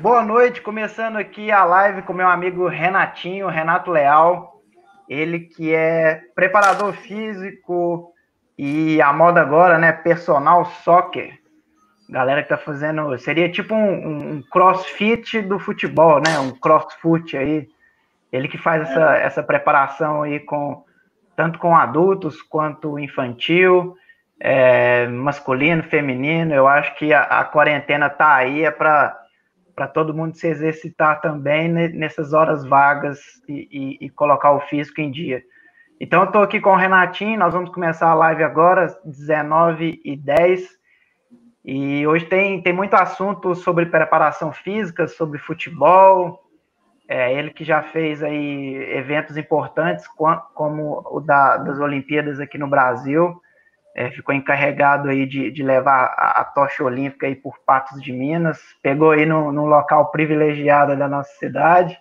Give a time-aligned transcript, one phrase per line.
[0.00, 4.58] Boa noite, começando aqui a live com meu amigo Renatinho, Renato Leal.
[5.06, 8.10] Ele que é preparador físico
[8.56, 11.38] e a moda agora, né, personal soccer.
[12.08, 17.68] Galera que tá fazendo, seria tipo um, um crossfit do futebol, né, um crossfoot aí.
[18.32, 20.82] Ele que faz essa, essa preparação aí com
[21.36, 23.94] tanto com adultos quanto infantil,
[24.40, 26.54] é, masculino, feminino.
[26.54, 29.19] Eu acho que a, a quarentena tá aí é para
[29.80, 35.00] para todo mundo se exercitar também nessas horas vagas e, e, e colocar o físico
[35.00, 35.42] em dia.
[35.98, 40.16] Então, eu estou aqui com o Renatinho, nós vamos começar a live agora, 19 e
[40.18, 40.68] 10
[41.64, 46.44] e hoje tem, tem muito assunto sobre preparação física, sobre futebol,
[47.08, 50.06] é, ele que já fez aí eventos importantes,
[50.54, 53.40] como o da, das Olimpíadas aqui no Brasil,
[53.94, 58.12] é, ficou encarregado aí de, de levar a, a, tocha olímpica aí por Patos de
[58.12, 61.98] Minas, pegou aí no local privilegiado da nossa cidade.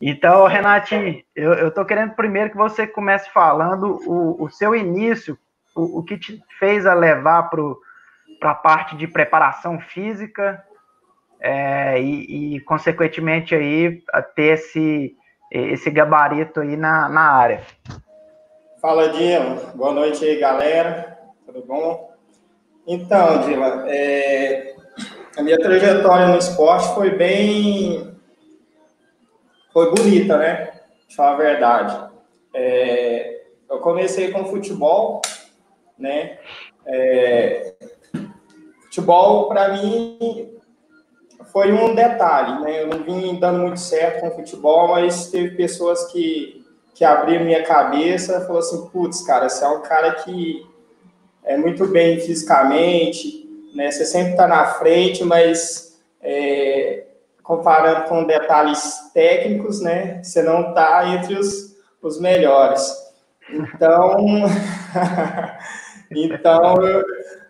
[0.00, 5.38] Então, Renatinho, eu estou querendo primeiro que você comece falando o, o seu início,
[5.74, 7.48] o, o que te fez a levar
[8.40, 10.62] para a parte de preparação física
[11.40, 15.14] é, e, e, consequentemente, aí, a ter esse,
[15.50, 17.62] esse gabarito aí na, na área.
[18.84, 19.72] Fala, Dila.
[19.74, 21.18] Boa noite aí, galera.
[21.46, 22.12] Tudo bom?
[22.86, 24.76] Então, Dila, é...
[25.38, 28.14] a minha trajetória no esporte foi bem.
[29.72, 30.82] Foi bonita, né?
[31.08, 32.10] De falar a verdade.
[32.52, 33.44] É...
[33.70, 35.22] Eu comecei com futebol,
[35.98, 36.38] né?
[36.84, 37.72] É...
[38.82, 40.58] Futebol, para mim,
[41.46, 42.82] foi um detalhe, né?
[42.82, 46.63] Eu não vim dando muito certo com futebol, mas teve pessoas que
[46.94, 50.64] que abriu minha cabeça, falou assim, putz, cara, você é um cara que
[51.44, 53.90] é muito bem fisicamente, né?
[53.90, 57.04] Você sempre está na frente, mas é,
[57.42, 60.22] comparando com detalhes técnicos, né?
[60.22, 62.90] Você não está entre os, os melhores.
[63.50, 64.46] Então,
[66.10, 66.74] então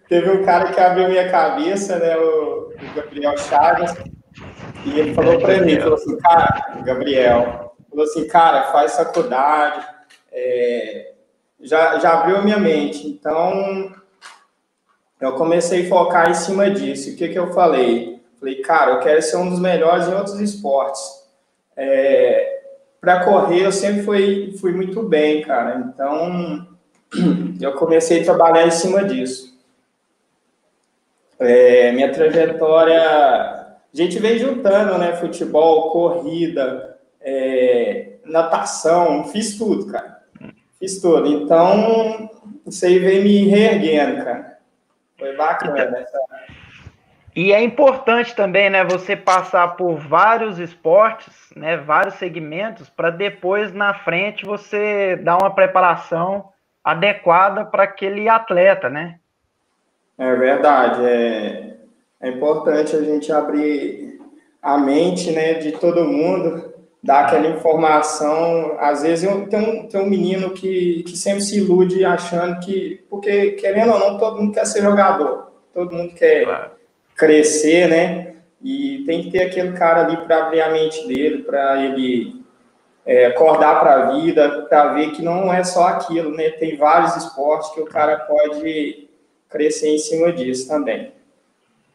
[0.08, 2.16] teve um cara que abriu minha cabeça, né?
[2.16, 3.94] O, o Gabriel Chagas,
[4.86, 7.63] e ele falou para mim, falou assim, cara, Gabriel,
[7.94, 9.86] falou assim, cara, faz faculdade,
[10.32, 11.12] é,
[11.60, 13.06] já, já abriu minha mente.
[13.06, 13.92] Então,
[15.20, 17.10] eu comecei a focar em cima disso.
[17.10, 18.20] O que, que eu falei?
[18.38, 21.02] Falei, cara, eu quero ser um dos melhores em outros esportes.
[21.76, 22.62] É,
[23.00, 25.76] para correr, eu sempre fui, fui muito bem, cara.
[25.88, 26.66] Então,
[27.60, 29.54] eu comecei a trabalhar em cima disso.
[31.38, 35.16] É, minha trajetória, a gente vem juntando, né?
[35.16, 36.93] Futebol, corrida,
[37.24, 40.22] é, natação, fiz tudo, cara.
[40.78, 41.26] Fiz tudo.
[41.26, 42.28] Então,
[42.66, 44.58] isso aí veio me reerguendo, cara.
[45.18, 46.18] Foi bacana essa.
[47.34, 53.72] E é importante também, né, você passar por vários esportes, né, vários segmentos, para depois
[53.72, 56.50] na frente você dar uma preparação
[56.84, 59.18] adequada para aquele atleta, né?
[60.16, 61.04] É verdade.
[61.04, 61.76] É,
[62.20, 64.20] é importante a gente abrir
[64.62, 66.73] a mente, né, de todo mundo
[67.04, 68.76] dar aquela informação.
[68.80, 73.04] Às vezes tem um, tem um menino que, que sempre se ilude achando que.
[73.10, 76.70] Porque, querendo ou não, todo mundo quer ser jogador, todo mundo quer claro.
[77.14, 78.34] crescer, né?
[78.62, 82.42] E tem que ter aquele cara ali para abrir a mente dele, para ele
[83.04, 86.48] é, acordar para a vida, para ver que não é só aquilo, né?
[86.52, 89.10] Tem vários esportes que o cara pode
[89.50, 91.12] crescer em cima disso também.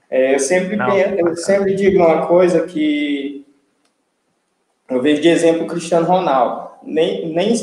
[0.08, 0.78] É, eu, sempre,
[1.18, 3.39] eu sempre digo uma coisa que
[4.90, 6.70] eu vejo de exemplo o Cristiano Ronaldo.
[6.84, 7.54] Nem, nem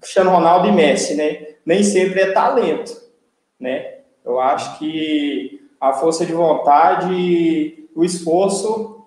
[0.00, 1.56] Cristiano Ronaldo e Messi, né?
[1.64, 2.92] Nem sempre é talento,
[3.60, 3.98] né?
[4.24, 9.04] Eu acho que a força de vontade, o esforço,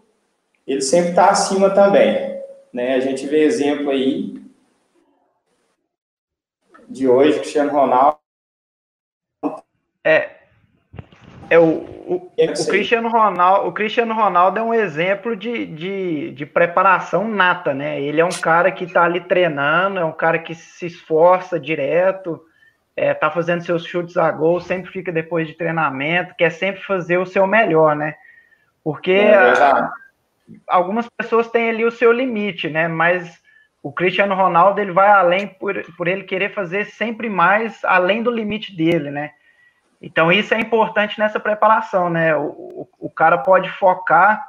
[0.67, 2.41] ele sempre está acima também,
[2.71, 2.95] né?
[2.95, 4.41] A gente vê exemplo aí
[6.87, 8.19] de hoje, Cristiano Ronaldo.
[10.03, 10.35] É,
[11.49, 16.45] é o, o, o, Cristiano Ronaldo, o Cristiano Ronaldo é um exemplo de, de, de,
[16.45, 18.01] preparação nata, né?
[18.01, 22.41] Ele é um cara que está ali treinando, é um cara que se esforça direto,
[22.95, 27.17] é, tá fazendo seus chutes a gol, sempre fica depois de treinamento, quer sempre fazer
[27.17, 28.15] o seu melhor, né?
[28.83, 29.53] Porque é
[30.67, 32.87] algumas pessoas têm ali o seu limite, né?
[32.87, 33.41] Mas
[33.81, 38.31] o Cristiano Ronaldo ele vai além por, por ele querer fazer sempre mais além do
[38.31, 39.31] limite dele, né?
[40.01, 42.35] Então, isso é importante nessa preparação, né?
[42.35, 44.47] O, o, o, cara pode focar,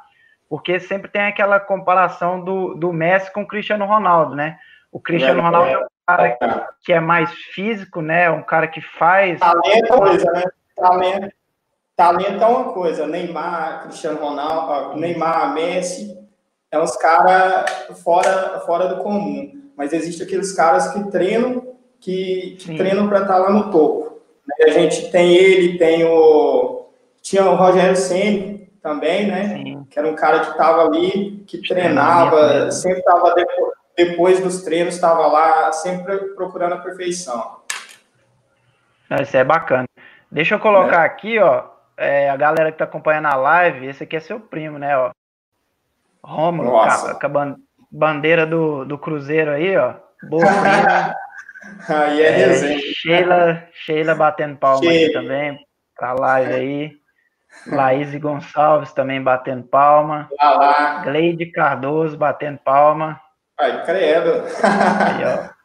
[0.49, 4.57] porque sempre tem aquela comparação do, do Messi com o Cristiano Ronaldo, né?
[4.91, 8.29] O Cristiano é, Ronaldo é um cara que, que, é mais físico, né?
[8.29, 9.39] Um cara que faz.
[9.39, 10.43] Talento, coisa, né?
[10.75, 11.33] Talento.
[11.95, 16.17] talento é uma coisa, Neymar, Cristiano Ronaldo, Neymar, Messi,
[16.71, 19.57] é uns caras fora, fora do comum.
[19.75, 24.06] Mas existe aqueles caras que treinam, que, que treinam para estar tá lá no topo.
[24.61, 26.89] A gente tem ele, tem o.
[27.21, 29.49] Tinha o Rogério Senni também, né?
[29.49, 29.85] Sim.
[29.89, 34.95] Que era um cara que estava ali, que treinava, sempre estava depois, depois dos treinos,
[34.95, 37.57] estava lá, sempre procurando a perfeição.
[39.21, 39.85] Isso é bacana.
[40.31, 41.05] Deixa eu colocar é.
[41.05, 41.65] aqui, ó,
[41.97, 45.11] é, a galera que está acompanhando a live, esse aqui é seu primo, né, ó.
[46.23, 47.55] Rômulo, com a
[47.89, 49.93] bandeira do, do Cruzeiro aí, ó.
[50.23, 51.15] Boa prima.
[51.89, 55.05] aí é, é Sheila, Sheila batendo palma Sheila.
[55.05, 55.59] aqui também,
[55.95, 56.91] pra live aí.
[57.65, 60.29] Laís Gonçalves também batendo palma.
[60.39, 61.01] Lá, lá.
[61.03, 63.19] Gleide Cardoso batendo palma.
[63.59, 64.43] Ai, credo.
[64.63, 65.57] Aí, ó.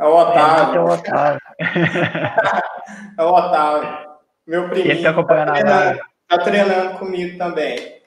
[0.00, 0.74] É o Otávio.
[0.74, 1.40] É o Otávio.
[3.18, 4.10] é o Otávio.
[4.46, 4.92] Meu priminho.
[4.92, 8.00] Ele tá acompanhando tá treinando, tá treinando comigo também.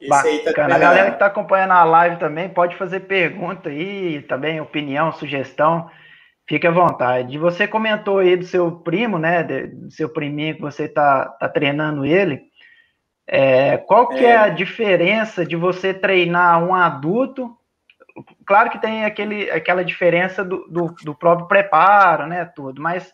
[0.00, 0.68] Esse tá Bacana.
[0.70, 5.12] Tá a galera que está acompanhando a live também pode fazer pergunta aí, também opinião,
[5.12, 5.88] sugestão.
[6.46, 7.38] Fique à vontade.
[7.38, 9.42] Você comentou aí do seu primo, né?
[9.42, 12.42] Do seu priminho que você está tá treinando ele.
[13.26, 14.30] É, qual que é.
[14.30, 17.56] é a diferença de você treinar um adulto?
[18.44, 22.44] Claro que tem aquele, aquela diferença do, do, do próprio preparo, né?
[22.44, 23.12] Tudo, mas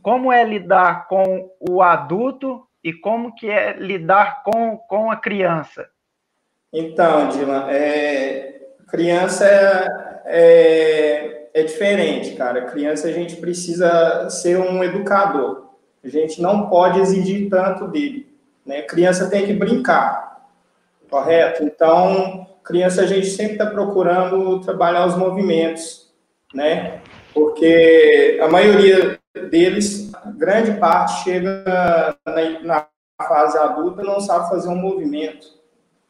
[0.00, 5.88] como é lidar com o adulto e como que é lidar com, com a criança?
[6.72, 9.46] Então, Dylan, é, criança
[10.26, 12.66] é, é, diferente, cara.
[12.66, 15.70] Criança a gente precisa ser um educador.
[16.02, 18.32] A gente não pode exigir tanto dele.
[18.64, 18.82] Né?
[18.82, 20.46] Criança tem que brincar,
[21.10, 21.62] correto?
[21.62, 26.12] Então, criança a gente sempre está procurando trabalhar os movimentos,
[26.54, 27.00] né?
[27.34, 29.18] Porque a maioria
[29.50, 31.64] deles, grande parte chega
[32.26, 32.86] na, na
[33.26, 35.46] fase adulta não sabe fazer um movimento,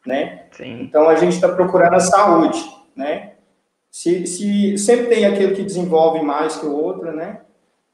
[0.06, 0.44] né?
[0.52, 0.82] Sim.
[0.82, 2.62] Então a gente está procurando a saúde,
[2.94, 3.31] né?
[3.92, 7.42] Se, se sempre tem aquele que desenvolve mais que o outro, né?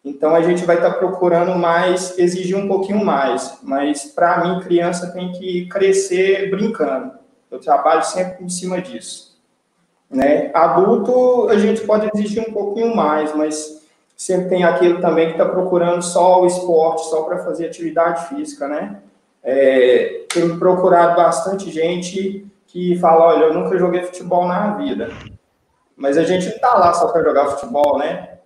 [0.04, 3.58] Então a gente vai estar tá procurando mais, exigir um pouquinho mais.
[3.64, 7.14] Mas para mim, criança tem que crescer brincando.
[7.50, 9.36] Eu trabalho sempre em cima disso.
[10.08, 10.52] Né?
[10.54, 13.84] Adulto, a gente pode exigir um pouquinho mais, mas
[14.16, 18.68] sempre tem aquele também que está procurando só o esporte, só para fazer atividade física,
[18.68, 19.00] né?
[19.42, 25.08] É, tenho procurado bastante gente que fala, olha, eu nunca joguei futebol na vida.
[25.98, 28.38] Mas a gente não está lá só para jogar futebol, né?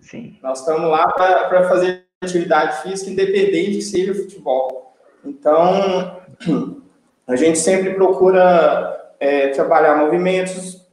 [0.00, 0.36] Sim.
[0.42, 4.92] Nós estamos lá para fazer atividade física, independente que seja futebol.
[5.24, 6.20] Então,
[7.26, 10.84] a gente sempre procura é, trabalhar movimentos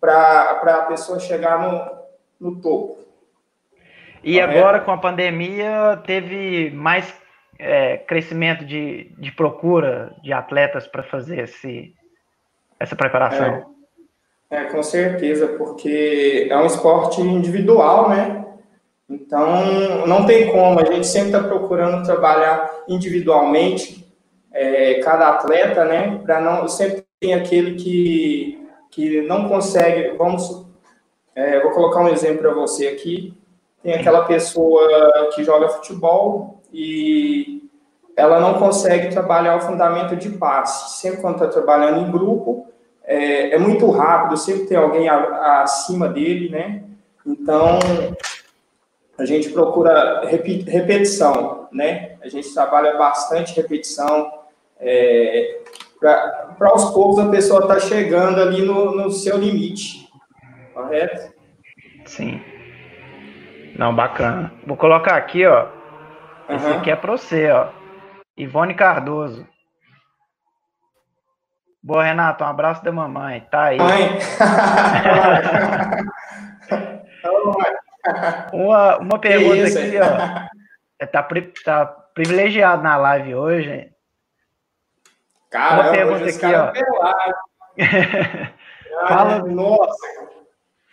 [0.00, 3.00] para a pessoa chegar no, no topo.
[4.22, 7.12] E agora, com a pandemia, teve mais
[7.58, 11.94] é, crescimento de, de procura de atletas para fazer esse,
[12.78, 13.54] essa preparação.
[13.54, 13.79] É,
[14.50, 18.44] é, com certeza, porque é um esporte individual, né?
[19.08, 24.06] Então, não tem como, a gente sempre está procurando trabalhar individualmente,
[24.52, 26.20] é, cada atleta, né?
[26.24, 26.68] Para não.
[26.68, 30.16] Sempre tem aquele que, que não consegue.
[30.16, 30.66] Vamos.
[31.34, 33.40] É, vou colocar um exemplo para você aqui
[33.82, 37.68] tem aquela pessoa que joga futebol e
[38.16, 41.00] ela não consegue trabalhar o fundamento de passe.
[41.00, 42.66] Sempre quando está trabalhando em grupo,
[43.10, 46.84] é, é, muito rápido, sempre tem alguém a, a, acima dele, né?
[47.26, 47.80] Então,
[49.18, 52.12] a gente procura repetição, né?
[52.22, 54.32] A gente trabalha bastante repetição,
[54.78, 55.58] é,
[55.98, 60.08] para aos poucos a pessoa estar tá chegando ali no, no seu limite,
[60.72, 61.34] correto?
[62.06, 62.40] Sim.
[63.76, 64.52] Não, bacana.
[64.64, 65.66] Vou colocar aqui, ó.
[66.48, 66.56] Uhum.
[66.56, 67.70] Esse aqui é para você, ó.
[68.36, 69.44] Ivone Cardoso.
[71.82, 72.44] Boa, Renato.
[72.44, 73.46] Um abraço da mamãe.
[73.50, 73.78] Tá aí.
[73.78, 74.18] Mãe.
[78.52, 81.06] uma, uma pergunta aqui, ó.
[81.06, 81.26] Tá,
[81.64, 83.90] tá privilegiado na live hoje.
[85.50, 86.72] Caramba, uma pergunta aqui, ó.
[89.08, 90.08] fala, Nossa.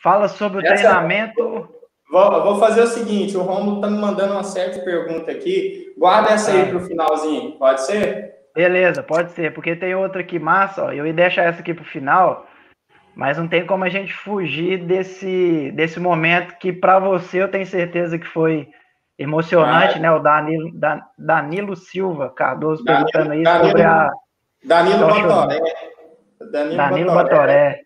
[0.01, 0.75] fala sobre o Essa...
[0.75, 1.77] treinamento
[2.09, 5.93] Vou, vou fazer o seguinte: o Romulo está me mandando uma certa pergunta aqui.
[5.97, 6.67] Guarda essa aí ah.
[6.67, 8.36] para o finalzinho, pode ser?
[8.57, 11.83] Beleza, pode ser, porque tem outra aqui massa, ó, eu ia deixar essa aqui para
[11.83, 12.47] o final,
[13.15, 17.67] mas não tem como a gente fugir desse, desse momento que para você eu tenho
[17.67, 18.67] certeza que foi
[19.15, 20.11] emocionante, ah, né?
[20.11, 20.71] O Danilo,
[21.15, 24.09] Danilo Silva Cardoso Danilo, perguntando aí Danilo, sobre a.
[24.65, 25.59] Danilo Batoré.
[26.51, 27.81] Danilo, Danilo Batoré.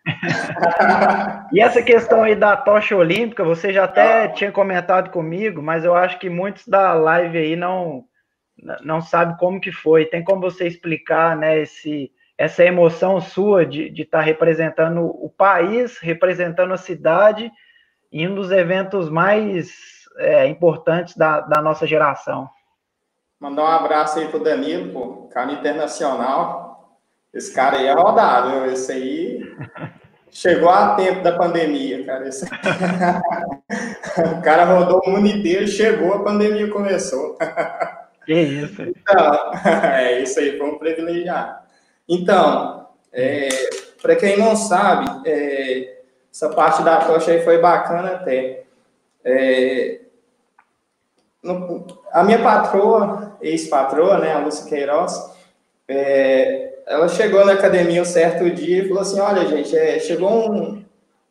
[1.51, 4.29] e essa questão aí da tocha olímpica, você já até ah.
[4.29, 8.05] tinha comentado comigo, mas eu acho que muitos da live aí não
[8.81, 10.05] não sabe como que foi.
[10.05, 15.97] Tem como você explicar, né, esse, essa emoção sua de estar tá representando o país,
[15.99, 17.51] representando a cidade
[18.11, 19.71] em um dos eventos mais
[20.17, 22.49] é, importantes da, da nossa geração.
[23.39, 26.99] Mandar um abraço aí pro Danilo, pô, cara internacional.
[27.33, 29.55] Esse cara aí é rodado, esse aí
[30.29, 32.27] chegou a tempo da pandemia, cara.
[32.27, 32.45] Esse...
[34.37, 37.37] o cara rodou o mundo inteiro, chegou, a pandemia começou.
[38.25, 38.81] Que isso?
[38.81, 41.59] Então, é isso aí, foi um privilegiado.
[42.07, 43.49] Então, é,
[44.01, 46.01] para quem não sabe, é,
[46.31, 48.63] essa parte da tocha aí foi bacana até.
[49.23, 50.01] É,
[51.43, 55.31] no, a minha patroa, ex-patroa, né, a Lúcia Queiroz,
[55.87, 60.51] é, ela chegou na academia um certo dia e falou assim, olha, gente, é, chegou
[60.51, 60.83] um,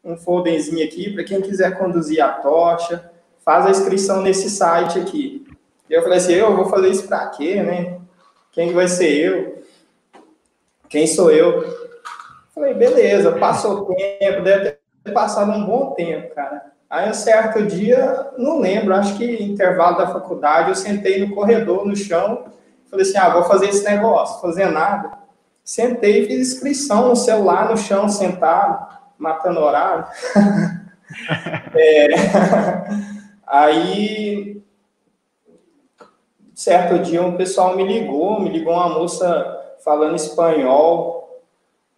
[0.04, 3.10] um folderzinho aqui para quem quiser conduzir a tocha,
[3.44, 5.46] faz a inscrição nesse site aqui.
[5.90, 7.98] E eu falei assim, eu vou fazer isso para quê, né?
[8.52, 9.64] Quem vai ser eu?
[10.88, 11.64] Quem sou eu?
[12.54, 16.70] Falei, beleza, passou tempo, deve ter passado um bom tempo, cara.
[16.88, 21.84] Aí, um certo dia, não lembro, acho que intervalo da faculdade, eu sentei no corredor,
[21.84, 22.44] no chão,
[22.88, 25.10] falei assim, ah, vou fazer esse negócio, fazer nada.
[25.64, 30.04] Sentei e fiz inscrição no celular, no chão, sentado, matando horário.
[31.74, 32.08] é,
[33.46, 34.60] aí,
[36.60, 41.40] certo dia, um pessoal me ligou, me ligou uma moça falando espanhol.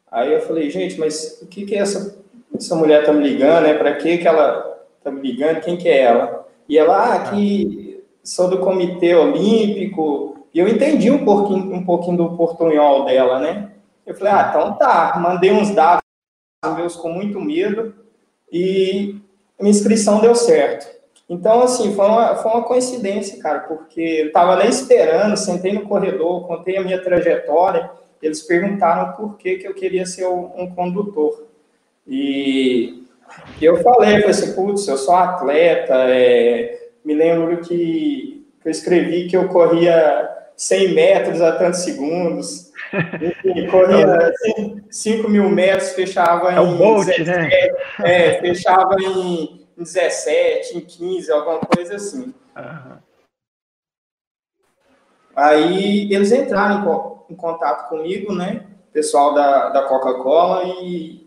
[0.09, 2.17] Aí eu falei, gente, mas o que que essa,
[2.55, 3.75] essa mulher tá me ligando, né?
[3.75, 6.47] Para que que ela tá me ligando, quem que é ela?
[6.69, 12.19] E ela, ah, que sou do Comitê Olímpico, e eu entendi um pouquinho, um pouquinho
[12.19, 13.73] do portunhol dela, né?
[14.07, 16.05] Eu falei, ah, então tá, mandei uns dados
[16.77, 17.93] meus com muito medo,
[18.53, 19.17] e
[19.59, 21.02] minha inscrição deu certo.
[21.29, 25.83] Então, assim, foi uma, foi uma coincidência, cara, porque eu estava nem esperando, sentei no
[25.83, 31.47] corredor, contei a minha trajetória, eles perguntaram por que, que eu queria ser um condutor.
[32.07, 33.05] E
[33.61, 39.37] eu falei, falei assim, putz, eu sou atleta, é, me lembro que, eu escrevi que
[39.37, 42.71] eu corria 100 metros a tantos segundos,
[43.21, 44.33] enfim, corria
[44.91, 46.77] 5 mil metros, fechava é em...
[46.77, 47.51] Bolt, 17, né?
[48.05, 52.35] É, fechava em 17, em 15, alguma coisa assim.
[52.57, 52.97] Uhum.
[55.35, 61.23] Aí eles entraram em, em contato comigo, né, pessoal da, da Coca-Cola, e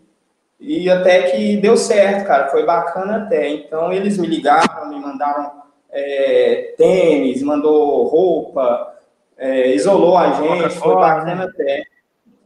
[0.58, 3.48] e até que deu certo, cara, foi bacana até.
[3.48, 5.52] Então eles me ligaram, me mandaram
[5.90, 8.96] é, tênis, mandou roupa,
[9.36, 11.44] é, isolou a gente, foi bacana né?
[11.44, 11.84] até.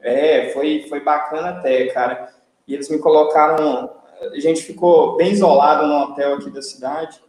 [0.02, 2.30] É, foi, foi bacana até, cara.
[2.66, 3.90] E eles me colocaram,
[4.20, 7.20] a gente ficou bem isolado no hotel aqui da cidade,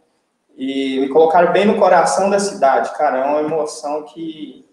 [0.56, 3.18] e me colocaram bem no coração da cidade, cara.
[3.18, 4.66] É uma emoção que,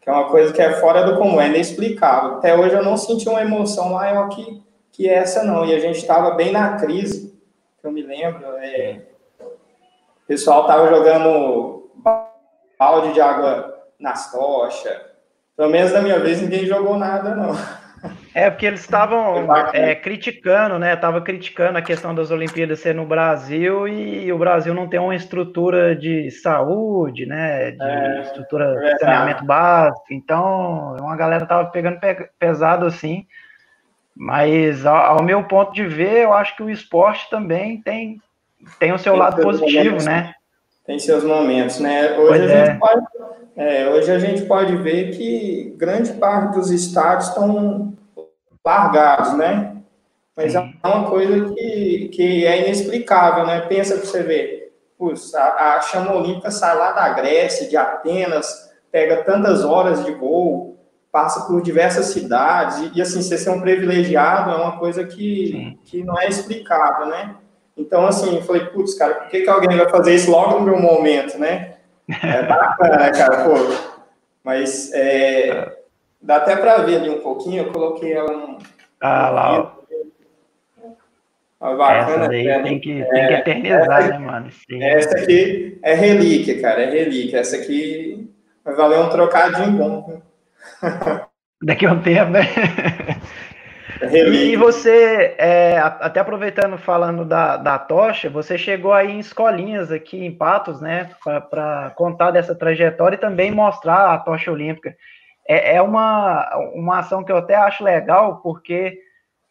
[0.00, 2.38] que é uma coisa que é fora do comum, é inexplicável.
[2.38, 5.66] Até hoje eu não senti uma emoção maior que que essa não.
[5.66, 7.38] E a gente estava bem na crise,
[7.78, 8.46] que eu me lembro.
[8.56, 9.02] É,
[9.38, 11.90] o pessoal estava jogando
[12.78, 14.98] balde de água nas tochas.
[15.54, 17.52] Pelo menos na minha vez ninguém jogou nada, não.
[18.36, 20.94] É, porque eles estavam é, criticando, né?
[20.94, 25.14] Tava criticando a questão das Olimpíadas ser no Brasil e o Brasil não tem uma
[25.14, 27.70] estrutura de saúde, né?
[27.70, 30.04] De é, estrutura de saneamento básico.
[30.10, 31.98] Então, uma galera tava pegando
[32.38, 33.24] pesado assim.
[34.14, 38.20] Mas, ao, ao, meu ponto de ver, eu acho que o esporte também tem,
[38.78, 40.34] tem o seu tem lado positivo, momentos, né?
[40.84, 42.12] Tem seus momentos, né?
[42.18, 42.66] Hoje a, é.
[42.66, 43.06] gente pode,
[43.56, 47.96] é, hoje a gente pode ver que grande parte dos estádios estão
[48.66, 49.76] largados, né?
[50.36, 53.60] Mas é uma coisa que, que é inexplicável, né?
[53.60, 54.66] Pensa que você vê,
[54.98, 60.12] Puxa, a, a chama olímpica sai lá da Grécia, de Atenas, pega tantas horas de
[60.12, 60.78] voo,
[61.12, 65.78] passa por diversas cidades, e, e assim, você ser um privilegiado é uma coisa que,
[65.84, 67.36] que não é explicável, né?
[67.76, 70.64] Então, assim, eu falei, putz, cara, por que, que alguém vai fazer isso logo no
[70.64, 71.76] meu momento, né?
[72.22, 73.52] É bacana, cara, pô.
[74.42, 75.75] Mas é,
[76.26, 78.58] dá até para ver ali um pouquinho, eu coloquei ela no.
[79.00, 79.72] Ah, lá,
[81.60, 81.76] ó.
[81.76, 82.62] bacana, essa daí né?
[82.62, 84.50] tem, que, é, tem que eternizar, essa, né, mano?
[84.50, 84.82] Sim.
[84.82, 87.38] Essa aqui é relíquia, cara, é relíquia.
[87.38, 88.28] Essa aqui
[88.64, 90.22] vai valer um trocadinho bom.
[91.62, 92.40] Daqui a um tempo, né?
[94.12, 100.22] E você, é, até aproveitando falando da, da tocha, você chegou aí em escolinhas aqui
[100.22, 104.94] em Patos, né, para contar dessa trajetória e também mostrar a tocha olímpica.
[105.48, 108.98] É, é, uma, uma ação que eu até acho legal, porque,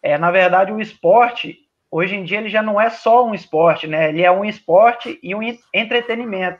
[0.04, 1.58] é, na verdade, o esporte,
[1.90, 5.20] hoje em dia, ele já não é só um esporte, né, ele é um esporte
[5.24, 5.42] e um
[5.74, 6.60] entretenimento.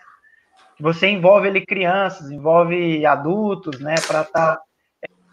[0.80, 4.62] você envolve ali crianças, envolve adultos, né, para estar tá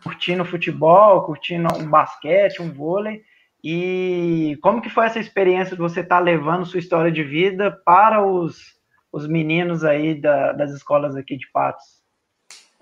[0.02, 3.22] curtindo futebol, curtindo um basquete, um vôlei.
[3.62, 7.70] E como que foi essa experiência de você estar tá levando sua história de vida
[7.84, 8.58] para os,
[9.12, 12.01] os meninos aí da, das escolas aqui de Patos?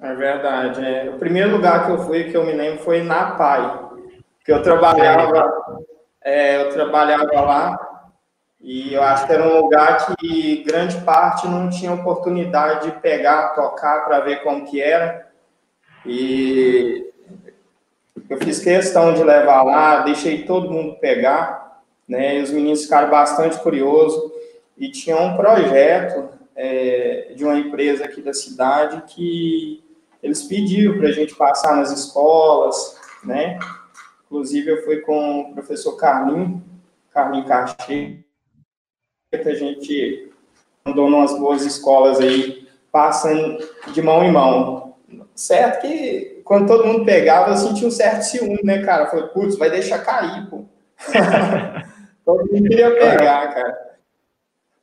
[0.01, 0.85] É verdade.
[0.85, 1.11] É.
[1.11, 3.89] O primeiro lugar que eu fui, que eu me lembro, foi na PAI,
[4.45, 5.79] que eu trabalhava,
[6.23, 7.91] é, eu trabalhava lá
[8.61, 13.55] e eu acho que era um lugar que grande parte não tinha oportunidade de pegar,
[13.55, 15.29] tocar para ver como que era.
[16.05, 17.11] E
[18.29, 22.39] eu fiz questão de levar lá, deixei todo mundo pegar, né?
[22.39, 24.31] E os meninos ficaram bastante curiosos
[24.77, 29.83] e tinha um projeto é, de uma empresa aqui da cidade que
[30.23, 33.59] eles pediram para a gente passar nas escolas, né?
[34.27, 36.63] Inclusive, eu fui com o professor Carlinho,
[37.13, 38.19] Carlinho Cachê,
[39.31, 40.31] que a gente
[40.85, 43.59] andou umas boas escolas aí, passando
[43.93, 44.95] de mão em mão.
[45.35, 49.07] Certo que quando todo mundo pegava, eu sentia um certo ciúme, né, cara?
[49.07, 50.65] Falei, putz, vai deixar cair, pô.
[52.25, 53.91] todo mundo queria pegar, cara.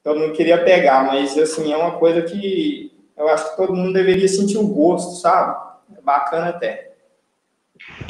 [0.04, 3.94] Todo mundo queria pegar, mas, assim, é uma coisa que eu acho que todo mundo
[3.94, 5.58] deveria sentir o gosto, sabe?
[5.98, 6.92] É bacana até.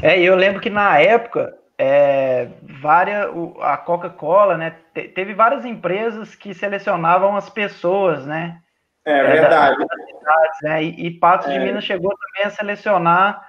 [0.02, 2.50] É, eu lembro que na época, é,
[2.82, 3.30] várias,
[3.62, 8.60] a Coca-Cola, né, teve várias empresas que selecionavam as pessoas, né?
[9.06, 9.78] É, verdade.
[9.78, 11.54] cidades, né, e, e Patos é.
[11.54, 13.48] de Minas chegou também a selecionar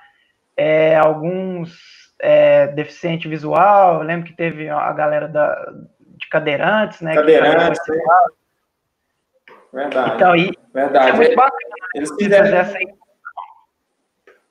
[0.56, 1.76] é, alguns
[2.20, 3.94] é, deficiente visual.
[3.94, 7.14] Eu lembro que teve a galera da, de cadeirantes, né?
[7.14, 7.80] Cadeirantes,
[9.72, 10.14] Verdade.
[10.16, 11.10] Então, e, Verdade.
[11.10, 11.58] É muito bacana.
[11.94, 12.58] Eles fizeram,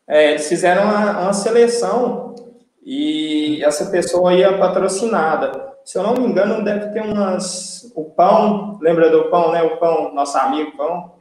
[0.07, 2.35] é, eles fizeram uma, uma, seleção
[2.83, 5.73] e essa pessoa ia patrocinada.
[5.85, 7.91] Se eu não me engano, deve ter umas.
[7.95, 9.63] O Pão, lembra do Pão, né?
[9.63, 11.15] O Pão, nosso amigo Pão.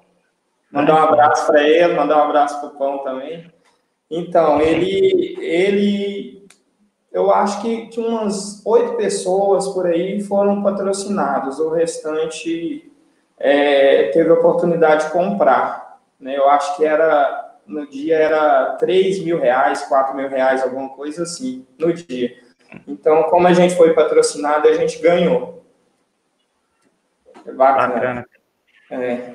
[0.73, 3.51] Mandar um abraço para ele, mandar um abraço para o Pão também.
[4.11, 6.49] Então, ele, ele,
[7.13, 12.93] eu acho que, que umas oito pessoas por aí foram patrocinadas, o restante
[13.39, 15.99] é, teve a oportunidade de comprar.
[16.19, 16.37] Né?
[16.37, 21.25] Eu acho que era no dia era 3 mil reais, 4 mil reais, alguma coisa
[21.25, 22.37] assim, no dia.
[22.87, 25.65] Então, como a gente foi patrocinado, a gente ganhou.
[27.45, 27.95] É bacana.
[27.95, 28.27] bacana.
[28.91, 29.35] É.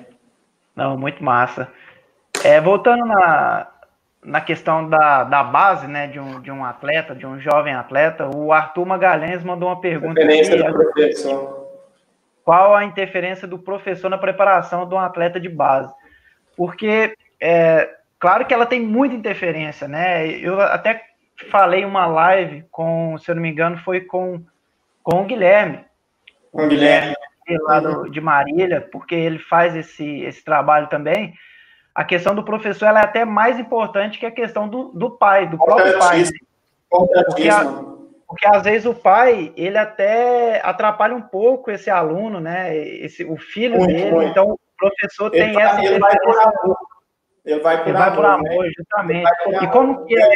[0.76, 1.68] Não, muito massa.
[2.44, 3.68] É, voltando na,
[4.24, 8.30] na questão da, da base, né, de um, de um atleta, de um jovem atleta,
[8.34, 10.22] o Arthur Magalhães mandou uma pergunta.
[10.22, 11.61] Aqui, do professor
[12.44, 15.94] qual a interferência do professor na preparação de um atleta de base.
[16.56, 20.28] Porque, é, claro que ela tem muita interferência, né?
[20.28, 21.04] Eu até
[21.50, 24.44] falei uma live com, se eu não me engano, foi com,
[25.04, 25.86] com o Guilherme.
[26.52, 27.16] Com o Guilherme.
[27.64, 31.34] Lá do, de Marília, porque ele faz esse, esse trabalho também.
[31.94, 35.58] A questão do professor é até mais importante que a questão do, do pai, do
[35.58, 36.20] próprio pai.
[36.20, 36.30] Né?
[36.90, 37.66] Porque a,
[38.32, 42.78] porque às vezes o pai, ele até atrapalha um pouco esse aluno, né?
[42.78, 44.10] Esse, o filho muito, dele.
[44.10, 44.32] Muito.
[44.32, 45.84] Então, o professor ele tem vai, essa.
[45.84, 46.78] Ele vai por amor.
[47.44, 48.72] Ele vai por ele amor, vai por amor né?
[48.78, 49.30] justamente.
[49.44, 50.30] Por e como que é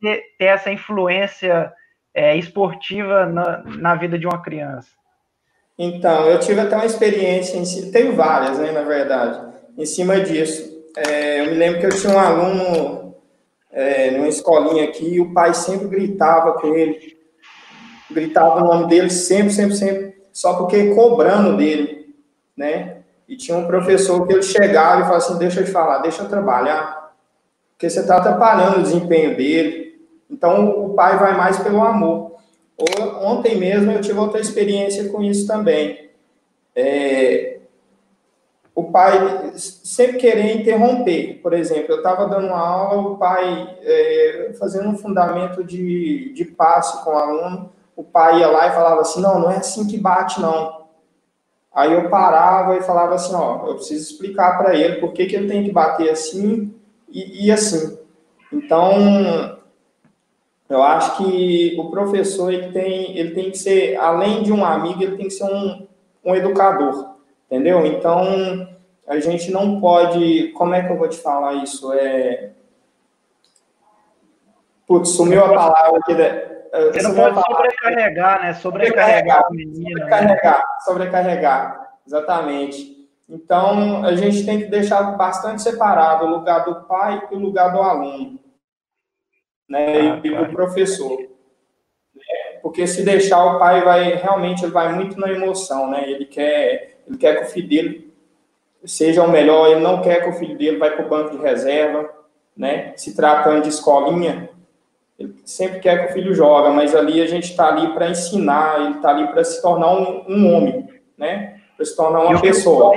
[0.00, 1.72] ter, ter essa influência
[2.14, 4.92] é, esportiva na, na vida de uma criança?
[5.76, 10.70] Então, eu tive até uma experiência, em, tenho várias, né, na verdade, em cima disso.
[10.96, 13.16] É, eu me lembro que eu tinha um aluno
[13.72, 17.20] é, numa escolinha aqui e o pai sempre gritava com ele
[18.12, 22.14] gritava o nome dele sempre, sempre, sempre, só porque cobrando dele,
[22.56, 22.98] né?
[23.28, 26.22] E tinha um professor que ele chegava e falava assim, deixa eu te falar, deixa
[26.22, 27.14] eu trabalhar,
[27.72, 30.00] porque você está atrapalhando o desempenho dele.
[30.30, 32.32] Então, o pai vai mais pelo amor.
[33.22, 36.10] Ontem mesmo eu tive outra experiência com isso também.
[36.74, 37.58] É,
[38.74, 41.40] o pai sempre querer interromper.
[41.42, 46.44] Por exemplo, eu estava dando uma aula, o pai é, fazendo um fundamento de, de
[46.44, 49.86] passe com o aluno, o pai ia lá e falava assim, não, não é assim
[49.86, 50.82] que bate, não.
[51.74, 55.34] Aí eu parava e falava assim, ó, eu preciso explicar para ele por que, que
[55.34, 56.74] ele tem que bater assim
[57.08, 57.98] e, e, assim.
[58.52, 59.58] Então,
[60.68, 65.02] eu acho que o professor ele tem, ele tem que ser, além de um amigo,
[65.02, 65.86] ele tem que ser um,
[66.24, 67.84] um educador, entendeu?
[67.86, 68.68] Então,
[69.06, 71.92] a gente não pode, como é que eu vou te falar isso?
[71.92, 72.50] É,
[74.86, 76.14] putz, sumiu a palavra aqui,
[76.72, 78.54] você não pode sobrecarregar, né?
[78.54, 80.00] Sobrecarregar o menino.
[80.00, 80.06] Né?
[80.06, 80.64] Sobrecarregar, né?
[80.84, 83.08] sobrecarregar, exatamente.
[83.28, 87.72] Então, a gente tem que deixar bastante separado o lugar do pai e o lugar
[87.72, 88.38] do aluno,
[89.68, 90.12] né?
[90.12, 91.18] Ah, e do professor.
[91.18, 92.58] Né?
[92.62, 96.08] Porque se deixar, o pai vai, realmente, ele vai muito na emoção, né?
[96.08, 98.14] Ele quer, ele quer que o filho dele
[98.84, 101.42] seja o melhor, ele não quer que o filho dele vá para o banco de
[101.42, 102.10] reserva,
[102.56, 102.92] né?
[102.96, 104.50] Se tratando de escolinha,
[105.18, 108.80] ele sempre quer que o filho joga, mas ali a gente está ali para ensinar,
[108.80, 111.60] ele está ali para se tornar um, um homem, né?
[111.76, 112.94] Para se tornar uma pessoa.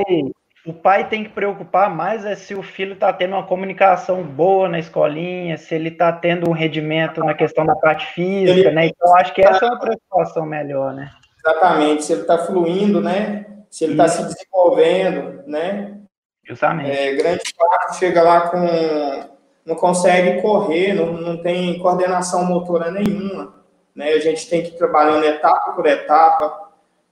[0.65, 4.67] O pai tem que preocupar mais é se o filho está tendo uma comunicação boa
[4.67, 8.87] na escolinha, se ele está tendo um rendimento na questão da parte física, ele, né?
[8.87, 11.11] Então acho que essa é uma preocupação melhor, né?
[11.45, 13.45] Exatamente, se ele está fluindo, né?
[13.69, 15.99] Se ele está se desenvolvendo, né?
[16.43, 16.89] Justamente.
[16.89, 19.34] É, grande parte chega lá com
[19.65, 23.53] não consegue correr, não, não tem coordenação motora nenhuma,
[23.95, 24.09] né?
[24.09, 26.69] A gente tem que ir trabalhando etapa por etapa.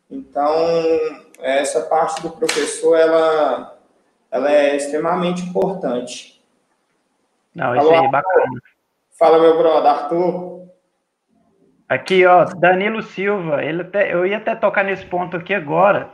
[0.10, 0.54] Então,
[1.40, 3.76] essa parte do professor, ela,
[4.30, 6.42] ela é extremamente importante.
[7.56, 8.62] Não, isso aí é bacana.
[9.18, 10.68] Fala, meu brother, Arthur.
[11.90, 16.10] Aqui, ó, Danilo Silva, ele até, eu ia até tocar nesse ponto aqui agora,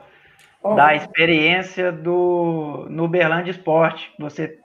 [0.62, 0.74] oh.
[0.74, 4.14] da experiência do no Uberlândia Esporte.
[4.20, 4.60] Você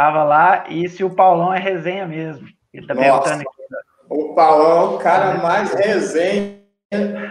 [0.00, 2.48] tava lá e se o Paulão é resenha mesmo.
[2.72, 3.60] Ele tá Nossa, perguntando aqui.
[4.08, 6.58] O Paulão é o cara mais resenha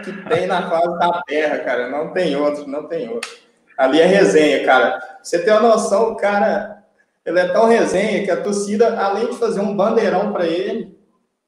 [0.04, 1.88] que tem na face da terra, cara.
[1.88, 3.28] Não tem outro, não tem outro.
[3.76, 5.02] Ali é resenha, cara.
[5.20, 6.84] Você tem uma noção, o cara,
[7.26, 10.96] ele é tão resenha que a torcida, além de fazer um bandeirão para ele,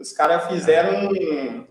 [0.01, 1.67] os caras fizeram um,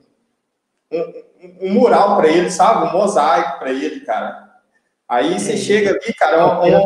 [0.94, 1.24] um,
[1.62, 2.88] um mural para ele, sabe?
[2.88, 4.50] Um mosaico para ele, cara.
[5.10, 6.78] Aí você chega ali, cara, é, uma, é,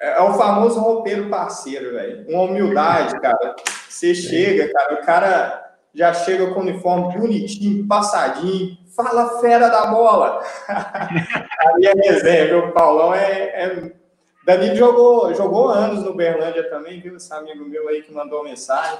[0.00, 2.24] é o famoso roupeiro parceiro, velho.
[2.28, 3.56] Uma humildade, cara.
[3.88, 9.86] Você chega, cara, o cara já chega com o uniforme bonitinho, passadinho, fala fera da
[9.86, 10.42] bola.
[11.60, 12.58] Ali é resenha, viu?
[12.66, 13.92] O Paulão é, é...
[14.44, 17.16] Danilo jogou, jogou anos no Berlândia também, viu?
[17.16, 18.98] Esse amigo meu aí que mandou mensagem.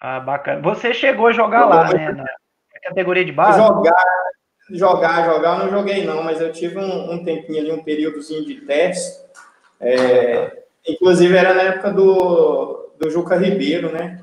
[0.00, 0.60] Ah, bacana.
[0.62, 2.12] Você chegou a jogar jogou lá, né?
[2.12, 2.26] Na
[2.84, 3.58] categoria de base?
[3.58, 4.04] Jogar,
[4.70, 8.60] jogar, jogar, não joguei não, mas eu tive um, um tempinho ali, um períodozinho de
[8.60, 9.27] teste.
[9.80, 14.20] É, inclusive era na época do, do Juca Ribeiro, né?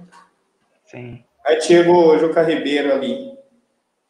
[0.85, 1.23] Sim.
[1.47, 3.35] Antigo Juca Ribeiro ali.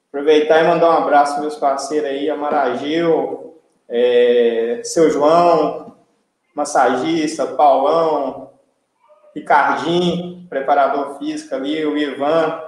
[0.09, 5.95] Aproveitar e mandar um abraço meus parceiros aí, Amaragil, é, seu João,
[6.53, 8.51] massagista, Paulão,
[9.35, 12.61] Ricardinho, preparador físico ali, o Ivan,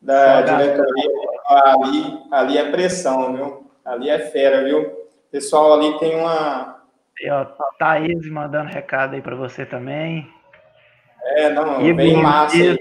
[0.00, 1.10] da diretoria.
[1.46, 3.70] Ali, ali é pressão, viu?
[3.84, 4.80] Ali é fera, viu?
[4.80, 6.81] O pessoal ali tem uma.
[7.20, 7.44] E, ó,
[7.78, 10.28] Thaís mandando recado aí para você também.
[11.24, 12.78] É, não, Igor bem massa aí.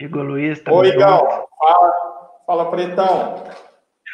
[0.00, 0.80] Igor Luiz também.
[0.80, 1.48] Oi, Igor.
[1.58, 1.92] Fala,
[2.46, 3.44] fala, Pretão.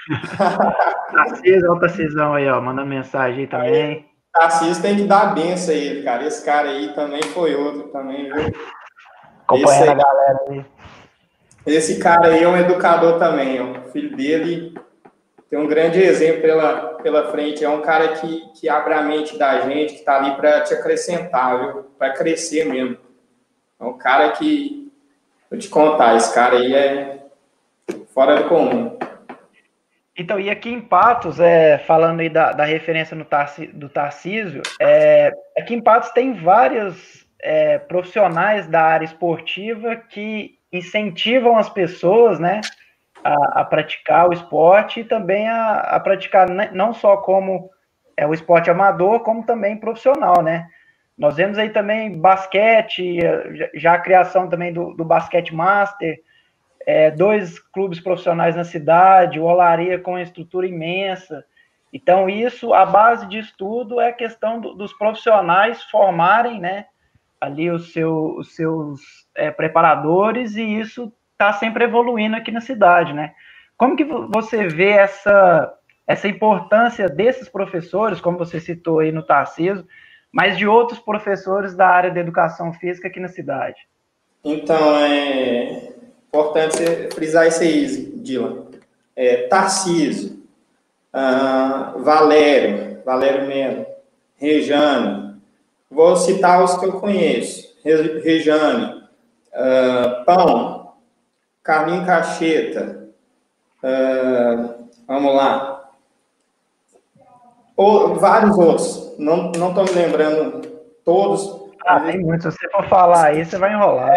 [1.12, 4.12] Tarcísio, olha o Tarcísio aí, ó, manda mensagem aí também.
[4.32, 6.24] Tarcísio tem que dar a benção a ele, cara.
[6.24, 8.52] Esse cara aí também foi outro também, viu?
[9.42, 10.66] Acompanhando a galera aí.
[11.66, 13.78] Esse cara aí é um educador também, ó.
[13.78, 14.74] O filho dele
[15.52, 17.62] tem um grande exemplo pela, pela frente.
[17.62, 20.72] É um cara que, que abre a mente da gente, que está ali para te
[20.72, 21.82] acrescentar, viu?
[21.98, 22.96] Para crescer mesmo.
[23.78, 24.90] É um cara que,
[25.50, 27.26] vou te contar, esse cara aí é
[28.14, 28.98] fora do comum.
[30.16, 34.62] Então, e aqui em Patos, é, falando aí da, da referência no Tarci, do Tarcísio,
[34.80, 42.40] é, aqui em Patos tem vários é, profissionais da área esportiva que incentivam as pessoas,
[42.40, 42.62] né,
[43.24, 47.70] a, a praticar o esporte e também a, a, praticar não só como
[48.16, 50.68] é o esporte amador, como também profissional, né?
[51.16, 53.18] Nós vemos aí também basquete,
[53.74, 56.20] já a criação também do, do basquete master,
[56.86, 61.44] é, dois clubes profissionais na cidade, o Olaria com uma estrutura imensa.
[61.92, 66.86] Então, isso, a base de estudo é a questão do, dos profissionais formarem, né,
[67.40, 69.00] ali os, seu, os seus
[69.34, 73.32] é, preparadores e isso está sempre evoluindo aqui na cidade, né?
[73.76, 75.74] Como que você vê essa,
[76.06, 79.84] essa importância desses professores, como você citou aí no Tarciso,
[80.30, 83.76] mas de outros professores da área da educação física aqui na cidade?
[84.44, 85.92] Então, é
[86.28, 87.86] importante frisar isso aí,
[88.22, 88.66] Dylan.
[89.16, 90.42] É, Tarciso,
[91.12, 93.86] uh, Valério, Valério Melo,
[94.36, 95.36] Rejane,
[95.90, 99.02] vou citar os que eu conheço, Rejane,
[99.52, 100.81] uh, Pão,
[101.62, 103.08] Carlinho Cacheta,
[103.82, 105.72] uh, vamos lá,
[107.76, 110.60] ou, vários outros, não estou me lembrando
[111.04, 111.62] todos.
[111.84, 114.10] Ah, tem muitos, se você for falar aí, você vai enrolar.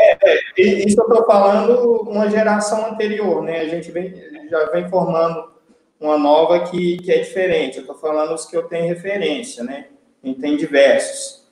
[0.00, 3.62] É, é, é isso eu estou falando uma geração anterior, né?
[3.62, 4.14] A gente vem,
[4.48, 5.50] já vem formando
[5.98, 7.78] uma nova que, que é diferente.
[7.78, 9.86] Eu estou falando os que eu tenho referência, né?
[10.22, 11.48] Gente tem diversos.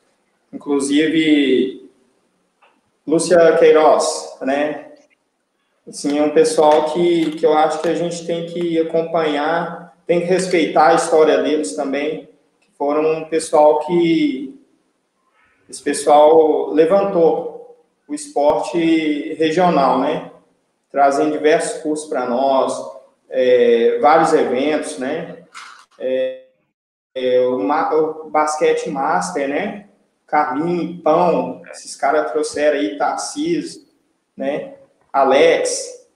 [0.52, 1.90] Inclusive,
[3.04, 4.85] Lúcia Queiroz, né?
[5.88, 10.20] Assim, é um pessoal que, que eu acho que a gente tem que acompanhar tem
[10.20, 12.28] que respeitar a história deles também,
[12.78, 14.56] foram um pessoal que
[15.68, 20.30] esse pessoal levantou o esporte regional, né?
[20.92, 22.72] Trazendo diversos cursos para nós,
[23.28, 25.38] é, vários eventos, né?
[25.98, 26.44] É,
[27.14, 29.88] é, o, o, basquete master, né?
[30.24, 33.82] Carlinhos, Pão, esses caras trouxeram aí, Tarcísio,
[34.36, 34.75] né?
[35.16, 36.06] Alex,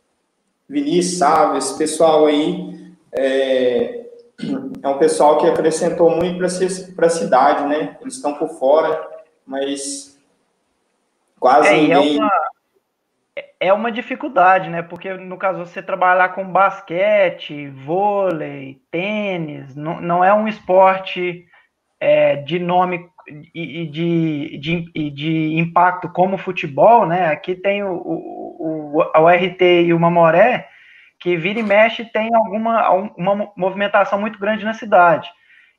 [0.69, 4.07] Vinícius Salves, esse pessoal aí é,
[4.83, 6.39] é um pessoal que acrescentou muito
[6.95, 7.97] para a cidade, né?
[8.03, 9.09] Eles estão por fora,
[9.47, 10.19] mas
[11.39, 12.19] quase é, é ninguém...
[12.19, 12.31] É uma,
[13.59, 14.83] é uma dificuldade, né?
[14.83, 21.47] Porque no caso você trabalhar com basquete, vôlei, tênis, não, não é um esporte
[21.99, 23.10] é, de nome
[23.55, 27.29] e, de, de, de impacto como o futebol, né?
[27.29, 30.69] Aqui tem o, o, o, RT e o Mamoré,
[31.19, 35.31] que vira e mexe tem alguma uma movimentação muito grande na cidade.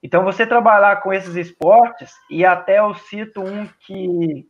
[0.04, 4.48] Então, você trabalhar com esses esportes, e até eu cito um que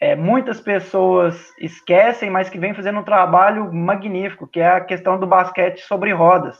[0.00, 5.18] é, muitas pessoas esquecem, mas que vem fazendo um trabalho magnífico, que é a questão
[5.18, 6.58] do basquete sobre rodas.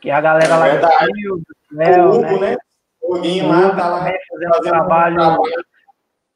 [0.00, 2.38] Que é a galera é lá do Rio, do Léo, né?
[2.38, 2.56] né?
[3.02, 5.64] Foguinho lá, tá lá fazendo, fazendo trabalho, trabalho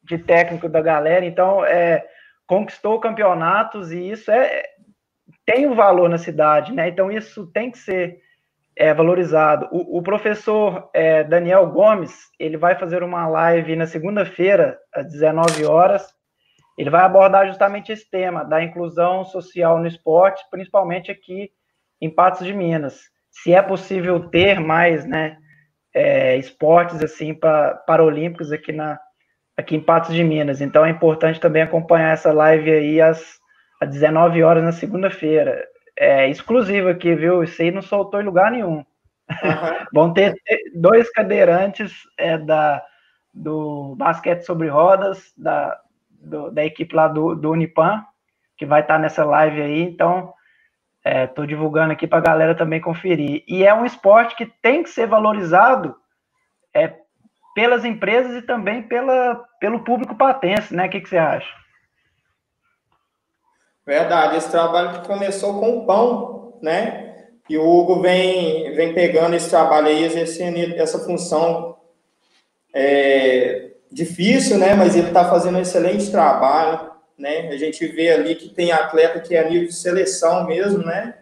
[0.02, 1.24] de técnico da galera.
[1.24, 2.04] Então, é,
[2.46, 4.62] conquistou campeonatos e isso é
[5.44, 6.88] tem um valor na cidade, né?
[6.88, 8.18] Então, isso tem que ser
[8.76, 9.68] é, valorizado.
[9.70, 15.64] O, o professor é, Daniel Gomes, ele vai fazer uma live na segunda-feira, às 19
[15.64, 16.04] horas.
[16.76, 21.50] Ele vai abordar justamente esse tema da inclusão social no esporte, principalmente aqui
[22.00, 23.00] em Patos de Minas.
[23.30, 25.38] Se é possível ter mais, né,
[25.96, 29.00] é, esportes assim para paralímpicos aqui na
[29.56, 30.60] aqui em Patos de Minas.
[30.60, 33.38] Então é importante também acompanhar essa live aí às,
[33.80, 35.66] às 19 horas na segunda-feira.
[35.98, 37.42] É exclusivo aqui, viu?
[37.42, 38.76] Isso aí não soltou em lugar nenhum.
[38.76, 38.84] Uhum.
[39.94, 40.34] Vão ter
[40.74, 42.84] dois cadeirantes é, da,
[43.32, 45.80] do basquete sobre rodas, da,
[46.10, 48.04] do, da equipe lá do, do Unipan,
[48.58, 49.80] que vai estar nessa live aí.
[49.80, 50.34] Então,
[51.06, 53.44] Estou é, divulgando aqui para a galera também conferir.
[53.46, 55.94] E é um esporte que tem que ser valorizado
[56.74, 56.94] é,
[57.54, 60.86] pelas empresas e também pela, pelo público patense, né?
[60.86, 61.48] O que, que você acha?
[63.86, 67.28] Verdade, esse trabalho que começou com o pão, né?
[67.48, 71.76] E o Hugo vem, vem pegando esse trabalho aí, exercendo essa função
[72.74, 74.74] é, difícil, né?
[74.74, 77.48] Mas ele está fazendo um excelente trabalho né?
[77.48, 81.14] A gente vê ali que tem atleta que é nível de seleção mesmo, né?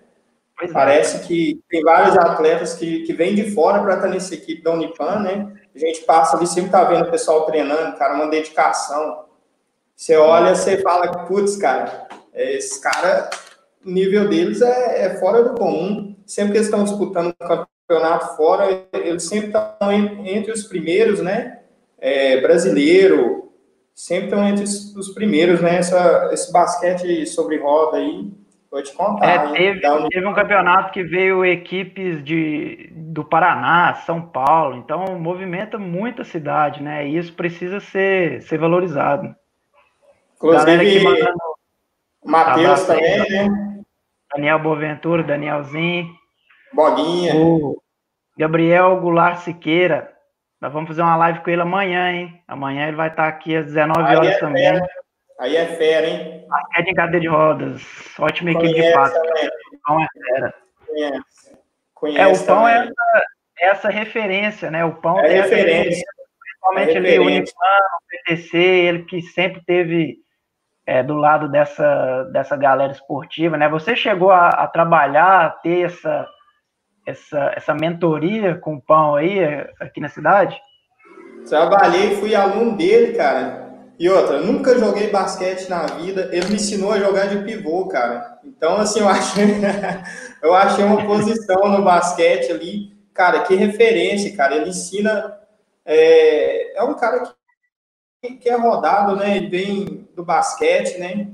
[0.56, 0.72] Pois é.
[0.72, 1.20] Parece é.
[1.20, 5.20] que tem vários atletas que, que vêm de fora para estar nessa equipe da Unipan,
[5.20, 5.52] né?
[5.74, 9.24] A gente passa ali, sempre tá vendo o pessoal treinando, cara, uma dedicação.
[9.96, 13.30] Você olha, você fala, putz, cara, esse cara,
[13.84, 16.14] o nível deles é, é fora do comum.
[16.26, 17.46] Sempre que eles estão disputando um
[17.86, 21.60] campeonato fora, eles sempre estão entre os primeiros, né?
[21.98, 23.43] É, brasileiro,
[23.94, 25.76] sempre estão entre os primeiros, né?
[25.76, 28.30] Essa, esse basquete sobre roda aí,
[28.70, 29.26] vou te contar.
[29.26, 30.08] É, teve, um...
[30.08, 30.34] teve, um...
[30.34, 37.06] campeonato que veio equipes de, do Paraná, São Paulo, então movimenta muito a cidade, né?
[37.06, 39.34] E isso precisa ser, ser valorizado.
[40.36, 41.04] Inclusive,
[42.24, 43.74] Matheus também, né?
[44.34, 46.08] Daniel Boaventura, Danielzinho.
[46.72, 47.36] Boguinha.
[47.36, 47.80] O
[48.36, 50.12] Gabriel Goulart Siqueira,
[50.64, 52.42] nós vamos fazer uma live com ele amanhã, hein?
[52.48, 54.64] Amanhã ele vai estar aqui às 19 Aí horas é também.
[54.64, 54.86] Fera.
[55.38, 56.46] Aí é fera, hein?
[56.48, 57.82] Basquete em cadeira de rodas.
[58.18, 59.14] Ótima equipe de pato.
[59.14, 60.54] O pão é fera.
[60.86, 61.58] Conhece.
[61.92, 63.26] Conhece é, o pão é essa,
[63.60, 64.82] essa, referência, né?
[64.86, 66.02] O pão é referência.
[66.40, 70.16] Principalmente é ali o Unipan, o PTC, ele que sempre teve
[70.86, 73.68] é, do lado dessa, dessa galera esportiva, né?
[73.68, 76.26] Você chegou a, a trabalhar, a ter essa
[77.06, 79.38] essa, essa mentoria com o Pão aí,
[79.80, 80.60] aqui na cidade?
[81.48, 83.64] Trabalhei, fui aluno dele, cara.
[83.98, 86.28] E outra, nunca joguei basquete na vida.
[86.32, 88.38] Ele me ensinou a jogar de pivô, cara.
[88.44, 89.44] Então, assim, eu achei,
[90.42, 92.92] eu achei uma posição no basquete ali.
[93.12, 94.56] Cara, que referência, cara.
[94.56, 95.38] Ele ensina.
[95.84, 97.34] É, é um cara
[98.20, 99.36] que, que é rodado, né?
[99.36, 101.28] Ele vem do basquete, né?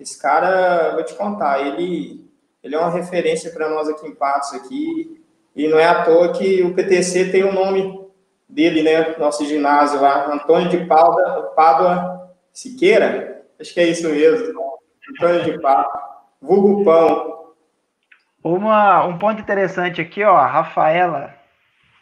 [0.00, 2.25] Esse cara, vou te contar, ele
[2.66, 5.24] ele é uma referência para nós aqui em Patos aqui,
[5.54, 8.04] e não é à toa que o PTC tem o nome
[8.48, 14.52] dele, né, nosso ginásio lá, Antônio de Pádua, Pádua Siqueira, acho que é isso mesmo,
[15.10, 15.92] Antônio de Pádua,
[16.42, 17.54] vulgo pão.
[18.42, 21.34] Uma, um ponto interessante aqui, ó, a Rafaela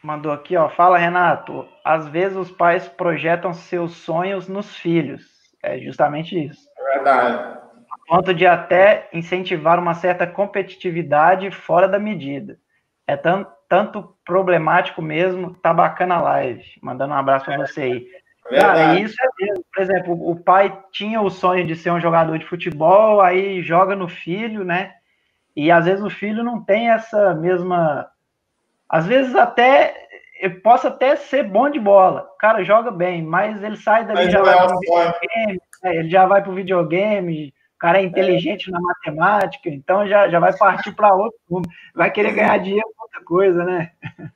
[0.02, 5.22] mandou aqui, ó, fala Renato, às vezes os pais projetam seus sonhos nos filhos,
[5.62, 6.66] é justamente isso.
[6.78, 7.63] É verdade
[8.06, 12.58] ponto de até incentivar uma certa competitividade fora da medida.
[13.06, 16.64] É, tam, tanto problemático mesmo, tá bacana a live.
[16.80, 18.06] Mandando um abraço para você aí.
[18.48, 19.64] Cara, isso é mesmo.
[19.72, 23.96] Por exemplo, o pai tinha o sonho de ser um jogador de futebol, aí joga
[23.96, 24.94] no filho, né?
[25.56, 28.08] E às vezes o filho não tem essa mesma.
[28.88, 29.94] Às vezes até.
[30.40, 32.28] Eu posso até ser bom de bola.
[32.34, 35.96] O cara joga bem, mas ele sai dali já vai é pro videogame, né?
[35.96, 38.72] ele já vai pro videogame, cara é inteligente é.
[38.72, 41.68] na matemática, então já, já vai partir para outro mundo.
[41.94, 43.90] Vai querer ganhar dinheiro com outra coisa, né?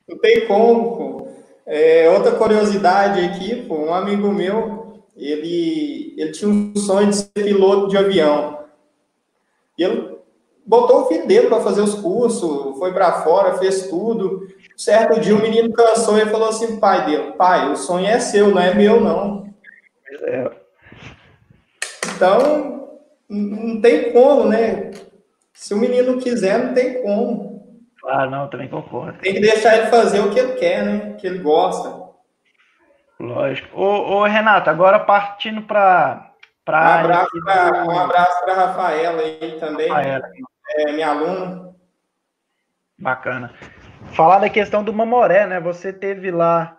[0.07, 1.27] Não tem como, pô.
[1.65, 7.31] É, outra curiosidade aqui, pô, um amigo meu, ele, ele tinha um sonho de ser
[7.33, 8.59] piloto de avião.
[9.75, 10.19] E ele
[10.63, 14.47] botou o filho dele para fazer os cursos, foi para fora, fez tudo.
[14.77, 18.51] Certo dia o menino cansou e falou assim, pai dele, pai, o sonho é seu,
[18.51, 19.51] não é meu, não.
[20.23, 20.51] É.
[22.15, 22.78] Então,
[23.29, 24.91] não tem como, né?
[25.53, 27.79] Se o menino quiser, não tem como.
[28.05, 29.19] Ah, não, também concordo.
[29.19, 31.11] Tem que deixar ele fazer o que ele quer, né?
[31.11, 32.09] O que ele gosta.
[33.19, 33.79] Lógico.
[33.79, 36.33] Ô, ô Renato, agora partindo para.
[36.67, 39.89] Um abraço para um abraço para Rafaela aí também.
[39.89, 40.29] Rafaela.
[40.75, 41.75] É, minha aluna.
[42.97, 43.53] Bacana.
[44.13, 45.59] Falar da questão do Mamoré, né?
[45.59, 46.77] Você teve lá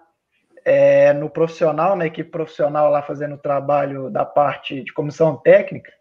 [0.65, 5.93] é, no profissional, na equipe profissional lá fazendo o trabalho da parte de comissão técnica,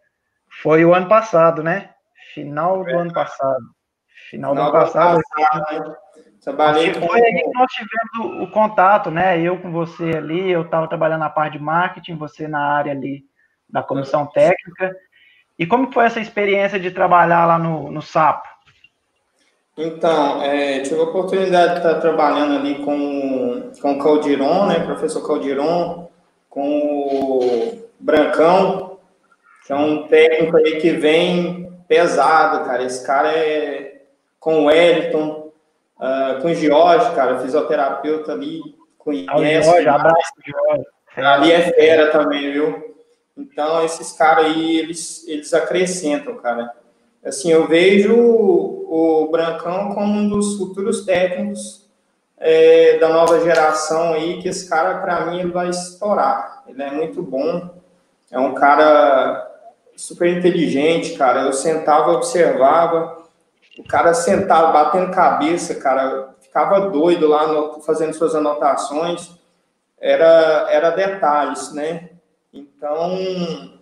[0.61, 1.91] foi o ano passado, né?
[2.33, 2.95] Final do é.
[2.95, 3.65] ano passado.
[4.29, 5.21] Final do ano passado.
[5.35, 5.95] passado?
[6.41, 7.07] Trabalhei com...
[7.07, 9.41] Foi aí que nós tivemos o contato, né?
[9.41, 13.23] Eu com você ali, eu estava trabalhando na parte de marketing, você na área ali
[13.69, 14.95] da comissão técnica.
[15.57, 18.47] E como foi essa experiência de trabalhar lá no, no Sapo?
[19.77, 24.79] Então, é, tive a oportunidade de estar trabalhando ali com, com o Caldiron, né?
[24.79, 26.09] Professor Caldiron,
[26.49, 28.88] com o Brancão,
[29.69, 32.81] que é um técnico aí que vem pesado, cara.
[32.81, 34.01] Esse cara é
[34.39, 35.51] com o Wellington,
[35.99, 38.61] uh, com o Jorge, cara, fisioterapeuta ali,
[38.97, 39.69] conhece.
[39.69, 40.85] Jorge, abraço, Jorge.
[41.15, 42.95] Ali é fera também, viu?
[43.37, 46.73] Então, esses caras aí, eles, eles acrescentam, cara.
[47.23, 51.87] Assim, eu vejo o, o Brancão como um dos futuros técnicos
[52.39, 56.63] é, da nova geração aí, que esse cara, para mim, ele vai estourar.
[56.67, 57.69] Ele é muito bom,
[58.31, 59.48] é um cara
[59.99, 61.41] super inteligente, cara.
[61.41, 63.21] Eu sentava, observava,
[63.77, 69.31] o cara sentado, batendo cabeça, cara, ficava doido lá no, fazendo suas anotações.
[69.99, 72.11] Era, era detalhes, né?
[72.53, 73.77] Então,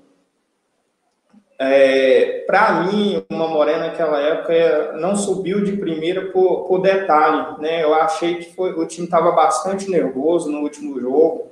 [1.60, 7.84] é, para mim, uma morena naquela época não subiu de primeira por, por detalhe, né?
[7.84, 11.52] Eu achei que foi, o time estava bastante nervoso no último jogo,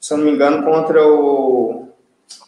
[0.00, 1.88] se eu não me engano, contra o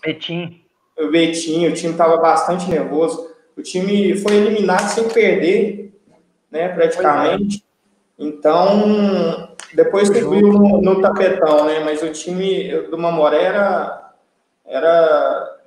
[0.01, 0.66] Betinho.
[0.99, 3.31] O Betinho, o time estava bastante nervoso.
[3.57, 5.93] O time foi eliminado sem perder,
[6.51, 7.65] né, praticamente.
[8.19, 11.81] Então, depois subiu no, no tapetão, né?
[11.81, 14.13] Mas o time do Mamoré era,
[14.65, 15.59] era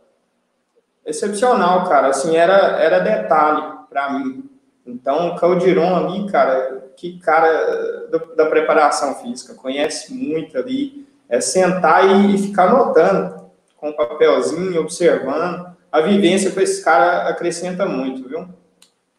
[1.06, 2.08] excepcional, cara.
[2.08, 4.50] Assim, era, era detalhe para mim.
[4.86, 11.08] Então, o Caldiron ali, cara, que cara do, da preparação física, conhece muito ali.
[11.28, 13.49] É sentar e, e ficar anotando
[13.80, 18.48] com um papelzinho, observando a vivência com esse cara acrescenta muito, viu?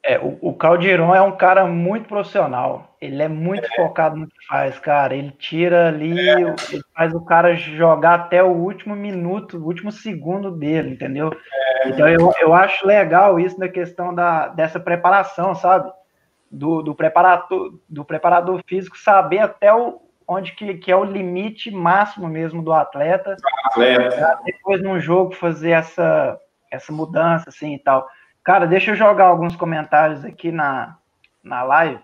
[0.03, 2.97] É, o, o Caldeirão é um cara muito profissional.
[3.01, 3.77] Ele é muito é.
[3.77, 5.15] focado no que faz, cara.
[5.15, 6.41] Ele tira ali, é.
[6.71, 11.31] ele faz o cara jogar até o último minuto, o último segundo dele, entendeu?
[11.83, 11.89] É.
[11.89, 15.91] Então eu, eu acho legal isso na questão da, dessa preparação, sabe?
[16.51, 21.73] Do, do, preparador, do preparador físico saber até o, onde que, que é o limite
[21.73, 23.37] máximo mesmo do atleta.
[23.65, 24.39] atleta.
[24.45, 26.39] Depois, num jogo, fazer essa
[26.71, 28.09] essa mudança, assim, e tal.
[28.45, 30.97] Cara, deixa eu jogar alguns comentários aqui na,
[31.43, 32.01] na live.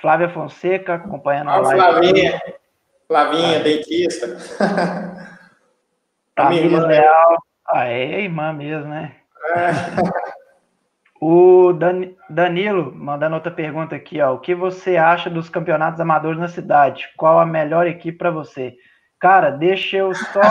[0.00, 1.78] Flávia Fonseca, acompanhando a, a live.
[1.78, 2.42] Flavinha,
[3.06, 4.26] Flavinha, dentista.
[6.34, 7.36] Tamires Leal.
[7.68, 9.14] Ah, é irmã mesmo, né?
[9.54, 9.70] É.
[11.20, 14.34] O Dan, Danilo mandando outra pergunta aqui, ó.
[14.34, 17.08] O que você acha dos campeonatos amadores na cidade?
[17.16, 18.76] Qual a melhor equipe para você?
[19.18, 20.40] Cara, deixa eu só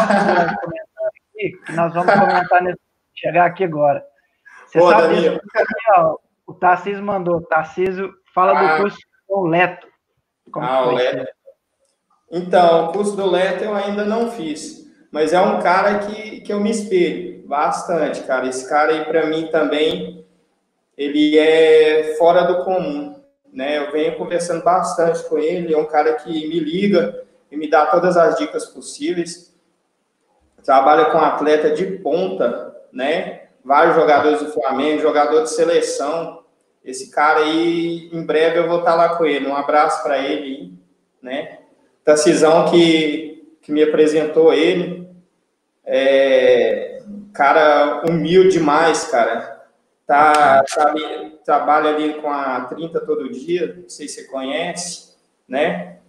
[1.38, 2.80] aqui, que nós vamos comentar nesse,
[3.16, 4.04] chegar aqui agora.
[4.66, 5.40] Você sabe aqui,
[5.96, 8.76] ó, o Tarcísio mandou, Tarcísio fala ah.
[8.76, 8.98] do curso
[9.30, 9.88] do Leto.
[10.56, 11.32] Ah, o Leto.
[12.30, 16.52] Então, o curso do Leto eu ainda não fiz, mas é um cara que, que
[16.52, 18.48] eu me espelho bastante, cara.
[18.48, 20.27] Esse cara aí, para mim, também,
[20.98, 23.22] ele é fora do comum,
[23.54, 23.78] né?
[23.78, 27.86] Eu venho conversando bastante com ele, é um cara que me liga e me dá
[27.86, 29.48] todas as dicas possíveis
[30.68, 33.44] trabalha com atleta de ponta, né?
[33.64, 36.44] Vários jogadores do Flamengo, jogador de seleção.
[36.84, 39.48] Esse cara aí, em breve eu vou estar lá com ele.
[39.48, 40.74] Um abraço para ele,
[41.22, 41.60] né?
[42.04, 45.10] Tarcisão que, que me apresentou ele.
[45.86, 47.02] É,
[47.34, 49.57] cara humilde demais, cara.
[50.08, 50.96] Tá, tá
[51.44, 56.00] trabalha ali com a 30 todo dia, não sei se você conhece, né?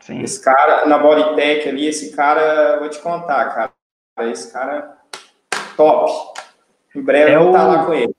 [0.00, 0.22] Sim.
[0.22, 4.30] Esse cara, na Bodytech ali, esse cara, vou te contar, cara.
[4.30, 4.96] Esse cara,
[5.76, 6.40] top.
[6.94, 8.14] Em breve é eu vou estar lá com ele.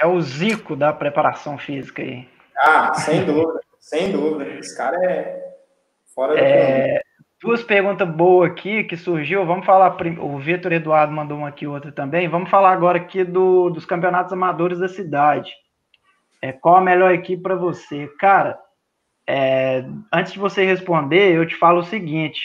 [0.00, 2.28] É o Zico da preparação física aí.
[2.56, 4.50] Ah, sem dúvida, sem dúvida.
[4.58, 5.54] Esse cara é
[6.12, 7.00] fora do é,
[7.40, 9.46] Duas perguntas boas aqui que surgiu.
[9.46, 9.96] Vamos falar.
[10.20, 12.28] O Vitor Eduardo mandou uma aqui, outra também.
[12.28, 15.52] Vamos falar agora aqui do, dos campeonatos amadores da cidade.
[16.42, 18.08] É, qual a melhor equipe para você?
[18.18, 18.58] Cara,
[19.26, 22.40] é, antes de você responder, eu te falo o seguinte: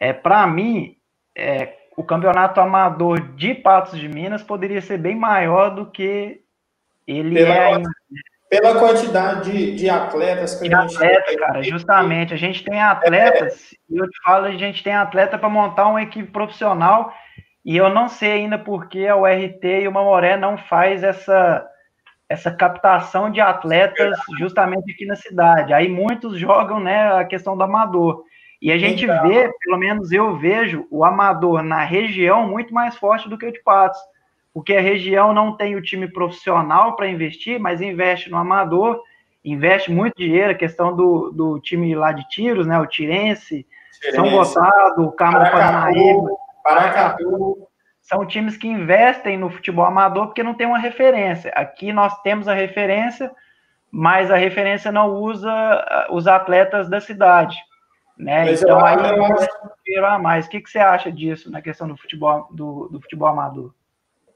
[0.00, 0.96] é, para mim,
[1.36, 6.40] é, o campeonato amador de Patos de Minas poderia ser bem maior do que
[7.06, 7.88] ele pela, é ainda.
[8.52, 11.36] Pela quantidade de, de atletas que de a gente atleta, tem.
[11.38, 12.34] cara, justamente.
[12.34, 13.76] A gente tem atletas, é.
[13.88, 17.14] e eu te falo, a gente tem atleta para montar uma equipe profissional,
[17.64, 21.66] e eu não sei ainda porque a URT e o Mamoré não faz essa
[22.28, 25.72] essa captação de atletas justamente aqui na cidade.
[25.72, 28.22] Aí muitos jogam né, a questão do amador.
[28.60, 32.96] E a gente então, vê, pelo menos eu vejo, o amador na região muito mais
[32.96, 34.00] forte do que o de Patos
[34.52, 39.00] porque a região não tem o time profissional para investir, mas investe no amador,
[39.44, 42.78] investe muito dinheiro, a questão do, do time lá de tiros, né?
[42.78, 43.66] O Tirense,
[44.00, 44.16] Tirense.
[44.16, 46.28] São Gotado, o Carmo Paranaíba,
[46.62, 47.68] Paracatu.
[48.02, 51.50] São times que investem no futebol amador porque não tem uma referência.
[51.54, 53.30] Aqui nós temos a referência,
[53.90, 57.56] mas a referência não usa ah, os atletas da cidade.
[58.18, 58.44] Né?
[58.44, 60.14] Mas então eu, aí eu acho...
[60.14, 60.46] a mais.
[60.46, 63.72] O que, que você acha disso na questão do futebol, do, do futebol amador?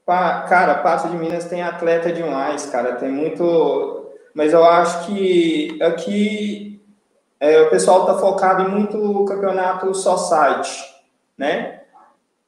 [0.07, 2.95] Cara, Passo de Minas tem atleta demais, cara.
[2.95, 4.09] Tem muito.
[4.33, 6.81] Mas eu acho que aqui
[7.39, 10.81] é, o pessoal tá focado em muito campeonato só site,
[11.37, 11.81] né?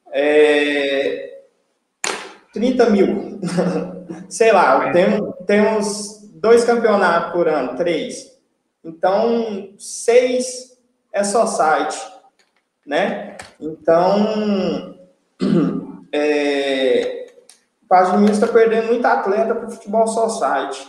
[0.09, 1.41] É,
[2.53, 3.39] 30 mil.
[4.29, 8.39] Sei lá, tem, tem uns dois campeonatos por ano, três.
[8.83, 10.79] Então, seis
[11.11, 11.99] é só site,
[12.85, 13.35] né?
[13.59, 14.95] Então,
[16.13, 17.18] é,
[17.89, 20.87] Paz de Minas está perdendo muito atleta para o futebol society,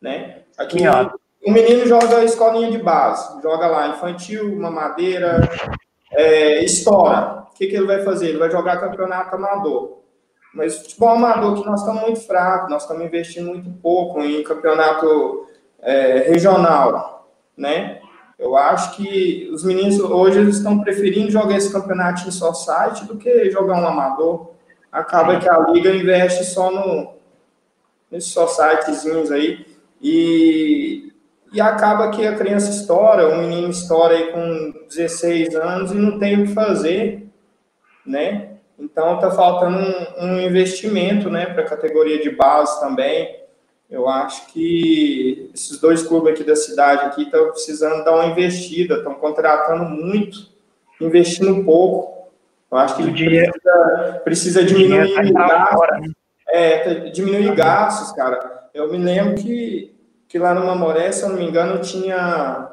[0.00, 0.38] né?
[0.56, 0.78] Aqui
[1.46, 5.40] o menino joga escolinha de base, joga lá infantil, mamadeira,
[6.12, 7.46] é, estoura.
[7.50, 8.30] O que, que ele vai fazer?
[8.30, 10.00] Ele vai jogar campeonato amador.
[10.54, 14.42] Mas o futebol amador que nós estamos muito fracos, nós estamos investindo muito pouco em
[14.42, 15.46] campeonato
[15.80, 18.00] é, regional, né?
[18.38, 23.16] Eu acho que os meninos hoje eles estão preferindo jogar esse campeonato em society do
[23.16, 24.49] que jogar um amador
[24.90, 27.14] acaba que a liga investe só no
[28.10, 29.64] nesses só sitezinhos aí
[30.02, 31.12] e,
[31.52, 36.18] e acaba que a criança estoura, o menino estoura aí com 16 anos e não
[36.18, 37.28] tem o que fazer,
[38.04, 38.56] né?
[38.78, 43.38] Então tá faltando um, um investimento, né, para a categoria de base também.
[43.90, 48.96] Eu acho que esses dois clubes aqui da cidade aqui estão precisando dar uma investida,
[48.96, 50.48] estão contratando muito,
[51.00, 52.19] investindo pouco.
[52.70, 56.00] Eu acho que precisa, precisa diminuir tá gastos.
[56.00, 56.12] Né?
[56.48, 58.68] É, diminuir gastos, cara.
[58.72, 59.94] Eu me lembro que,
[60.28, 62.70] que lá no Mamoré, se eu não me engano, tinha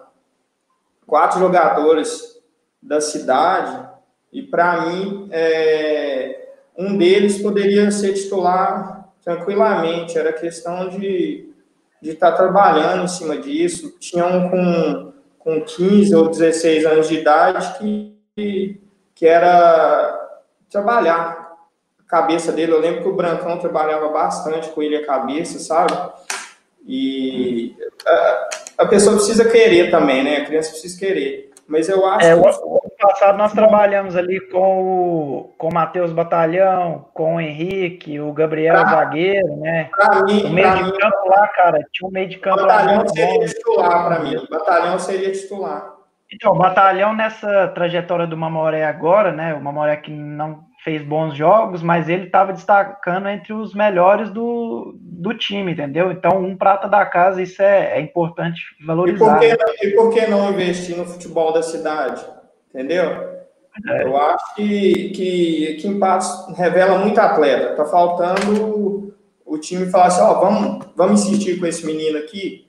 [1.06, 2.38] quatro jogadores
[2.82, 3.88] da cidade
[4.32, 10.18] e para mim é, um deles poderia ser titular tranquilamente.
[10.18, 11.48] Era questão de
[12.02, 13.98] de estar tá trabalhando em cima disso.
[14.00, 18.82] Tinha um com, com 15 ou 16 anos de idade que
[19.18, 20.30] que era
[20.70, 21.58] trabalhar
[22.00, 22.72] a cabeça dele.
[22.72, 25.94] Eu lembro que o Brancão trabalhava bastante com ele a cabeça, sabe?
[26.86, 30.38] E a, a pessoa precisa querer também, né?
[30.38, 31.52] A criança precisa querer.
[31.68, 32.40] Mas eu acho é, que...
[32.40, 38.20] O ano passado nós trabalhamos ali com o, com o Matheus Batalhão, com o Henrique,
[38.20, 39.90] o Gabriel pra, Zagueiro, né?
[40.28, 43.08] Mim, o meio de mim, campo lá, cara, tinha um meio de campo batalhão lá.
[43.08, 43.46] Seria bom.
[43.46, 44.36] titular para mim.
[44.38, 45.97] O batalhão seria titular.
[46.32, 49.54] Então, o Batalhão nessa trajetória do Mamoré agora, né?
[49.54, 54.96] O Mamoré que não fez bons jogos, mas ele estava destacando entre os melhores do,
[55.00, 56.12] do time, entendeu?
[56.12, 59.44] Então, um prata da casa, isso é, é importante valorizar.
[59.44, 62.26] E por, que, e por que não investir no futebol da cidade?
[62.70, 63.38] Entendeu?
[63.90, 64.04] É.
[64.04, 67.76] Eu acho que, que, que revela muito atleta.
[67.76, 69.14] Tá faltando
[69.46, 72.67] o time falar assim, ó, oh, vamos, vamos insistir com esse menino aqui,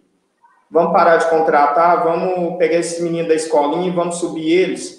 [0.71, 4.99] vamos parar de contratar, vamos pegar esses meninos da escolinha e vamos subir eles.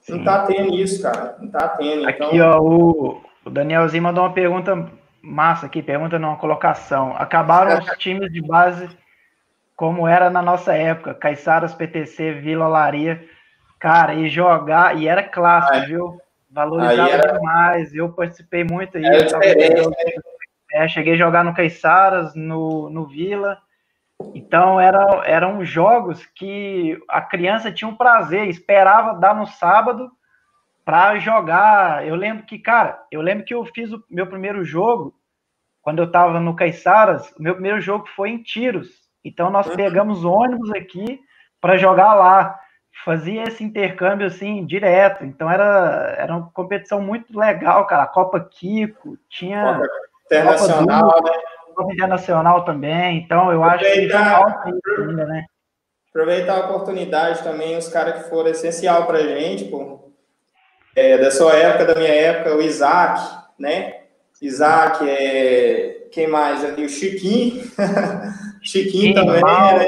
[0.00, 0.16] Sim.
[0.16, 1.36] Não tá tendo isso, cara.
[1.40, 2.08] Não tá tendo.
[2.08, 2.50] Aqui, então...
[2.50, 4.90] ó, o, o Danielzinho mandou uma pergunta
[5.22, 7.14] massa aqui, pergunta numa colocação.
[7.16, 8.88] Acabaram os times de base
[9.76, 13.24] como era na nossa época, Caiçaras, PTC, Vila Olaria.
[13.78, 15.86] Cara, e jogar, e era clássico, é.
[15.86, 16.20] viu?
[16.50, 17.32] Valorizava era...
[17.32, 17.94] demais.
[17.94, 19.02] Eu participei muito aí.
[19.02, 19.18] Né?
[20.72, 23.58] É, cheguei a jogar no Caiçaras, no, no Vila.
[24.34, 30.10] Então era, eram jogos que a criança tinha um prazer, esperava dar no sábado
[30.84, 32.06] para jogar.
[32.06, 35.14] Eu lembro que, cara, eu lembro que eu fiz o meu primeiro jogo
[35.80, 37.32] quando eu estava no Caiçaras.
[37.38, 38.88] O meu primeiro jogo foi em Tiros.
[39.24, 39.76] Então nós uhum.
[39.76, 41.20] pegamos ônibus aqui
[41.60, 42.58] para jogar lá.
[43.04, 45.24] Fazia esse intercâmbio assim direto.
[45.24, 48.04] Então era, era uma competição muito legal, cara.
[48.04, 49.88] A Copa Kiko, tinha Copa
[50.26, 51.36] Internacional, Copa né?
[51.72, 53.18] Copa Internacional também.
[53.18, 55.44] Então eu acho que falta ainda, né?
[56.10, 60.12] Aproveitar a oportunidade também, os caras que foram essencial para a gente, pô.
[60.94, 63.20] É, da sua época, da minha época, o Isaac,
[63.58, 64.02] né?
[64.42, 66.08] Isaac, é...
[66.10, 66.84] quem mais ali?
[66.84, 67.62] O Chiquinho.
[68.62, 69.78] Chiquinho também, Mauro.
[69.78, 69.86] né?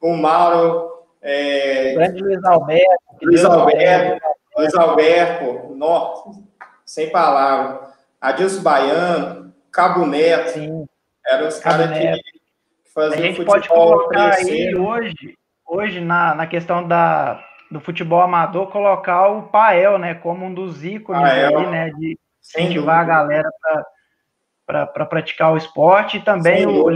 [0.00, 0.90] O Mauro.
[1.20, 1.94] É...
[1.94, 3.04] Grande Luiz Alberto.
[3.22, 4.26] Luiz Alberto.
[4.56, 5.74] Luiz Alberto.
[5.74, 6.30] Nossa,
[6.84, 7.94] sem palavras.
[8.20, 10.50] Adilson Baiano, Cabo Neto.
[10.50, 10.83] Sim.
[11.26, 12.20] Eram os caras que
[12.92, 18.68] faziam A gente pode colocar aí hoje, hoje na, na questão da, do futebol amador,
[18.68, 20.14] colocar o Pael, né?
[20.14, 21.58] Como um dos ícones Pael.
[21.58, 21.90] aí, né?
[21.90, 23.50] De incentivar a galera
[24.66, 26.18] para pra praticar o esporte.
[26.18, 26.90] E também o,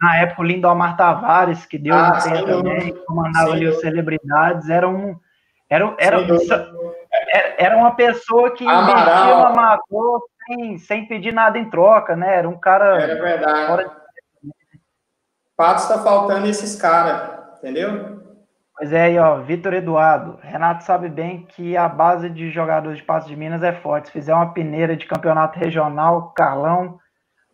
[0.00, 4.88] na época o Lindomar Tavares, que deu ah, tenha também, comandava ali os celebridades, era
[4.88, 5.16] um.
[5.68, 6.24] Era, era,
[7.58, 8.90] era uma pessoa que Amaral.
[8.90, 12.36] investia no amador sem, sem pedir nada em troca, né?
[12.36, 13.00] Era um cara.
[13.02, 13.66] Era verdade.
[13.66, 14.04] Fora de...
[15.56, 18.22] Pato está faltando esses caras, entendeu?
[18.76, 20.38] Pois é, aí, ó, Vitor Eduardo.
[20.42, 24.08] Renato sabe bem que a base de jogadores de Patos de Minas é forte.
[24.08, 26.98] Se fizer uma peneira de campeonato regional, Carlão,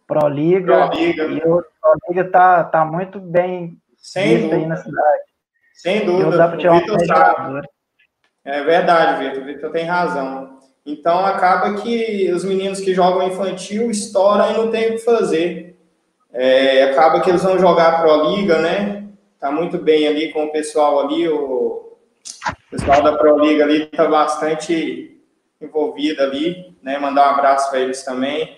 [0.07, 1.25] Proliga, Proliga.
[1.25, 4.57] e o Proliga tá, tá muito bem Sem dúvida.
[4.57, 5.23] aí na cidade.
[5.75, 6.47] Sem dúvida.
[6.47, 7.69] O Vitor sabe.
[8.45, 9.45] É verdade, Vitor.
[9.45, 10.59] Vitor tem razão.
[10.85, 15.77] Então acaba que os meninos que jogam infantil estouram e não tem o que fazer.
[16.33, 19.09] É, acaba que eles vão jogar Pro Liga, né?
[19.39, 21.97] Tá muito bem ali com o pessoal ali, o
[22.71, 25.21] pessoal da Pro Liga ali tá bastante
[25.61, 26.99] envolvido ali, né?
[26.99, 28.57] Mandar um abraço para eles também.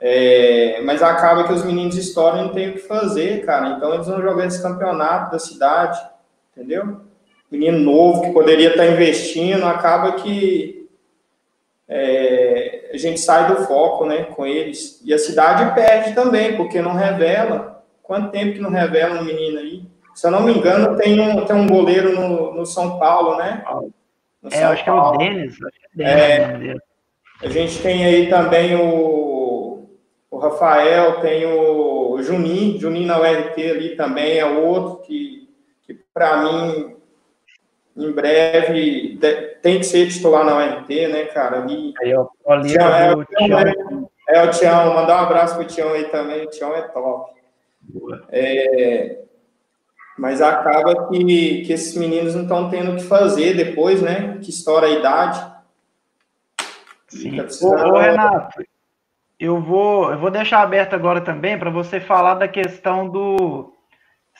[0.00, 3.70] É, mas acaba que os meninos estouram e não tem o que fazer, cara.
[3.70, 6.00] Então eles vão jogar esse campeonato da cidade,
[6.52, 7.00] entendeu?
[7.50, 10.77] Menino novo que poderia estar investindo, acaba que
[11.88, 15.00] é, a gente sai do foco né, com eles.
[15.04, 17.82] E a cidade perde também, porque não revela.
[18.02, 19.82] Quanto tempo que não revela um menino aí?
[20.14, 23.64] Se eu não me engano, tem um, tem um goleiro no, no São Paulo, né?
[24.42, 25.16] No é, São acho Paulo.
[25.18, 25.56] que é o Denis.
[25.98, 26.76] É,
[27.40, 29.88] a gente tem aí também o,
[30.30, 35.48] o Rafael, tem o Juninho, Juninho na URT ali também é outro que,
[35.86, 36.96] que para mim
[37.96, 39.18] em breve
[39.62, 41.62] tem que ser titular na UNT, né, cara?
[41.62, 43.74] Ali, aí, ó, ali Tião, é, o Tião, é,
[44.28, 47.32] é, o Tião, mandar um abraço pro Tião aí também, o Tião é top.
[48.30, 49.20] É,
[50.18, 54.38] mas acaba que, que esses meninos não estão tendo o que fazer depois, né?
[54.42, 55.58] Que estoura a idade.
[57.06, 57.40] Sim.
[57.40, 58.62] Ô, ô, Renato,
[59.38, 63.72] eu vou, eu vou deixar aberto agora também para você falar da questão do,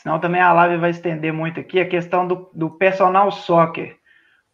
[0.03, 3.98] senão também a live vai estender muito aqui, a questão do, do personal soccer.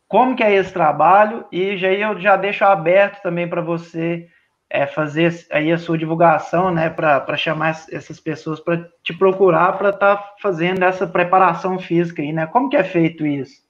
[0.09, 1.45] Como que é esse trabalho?
[1.51, 4.29] E já eu já deixo aberto também para você
[4.71, 9.91] é, fazer aí a sua divulgação, né, para chamar essas pessoas para te procurar para
[9.91, 12.47] estar tá fazendo essa preparação física aí, né?
[12.47, 13.63] Como que é feito isso?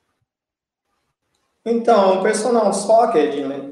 [1.66, 3.30] Então, o personal soccer,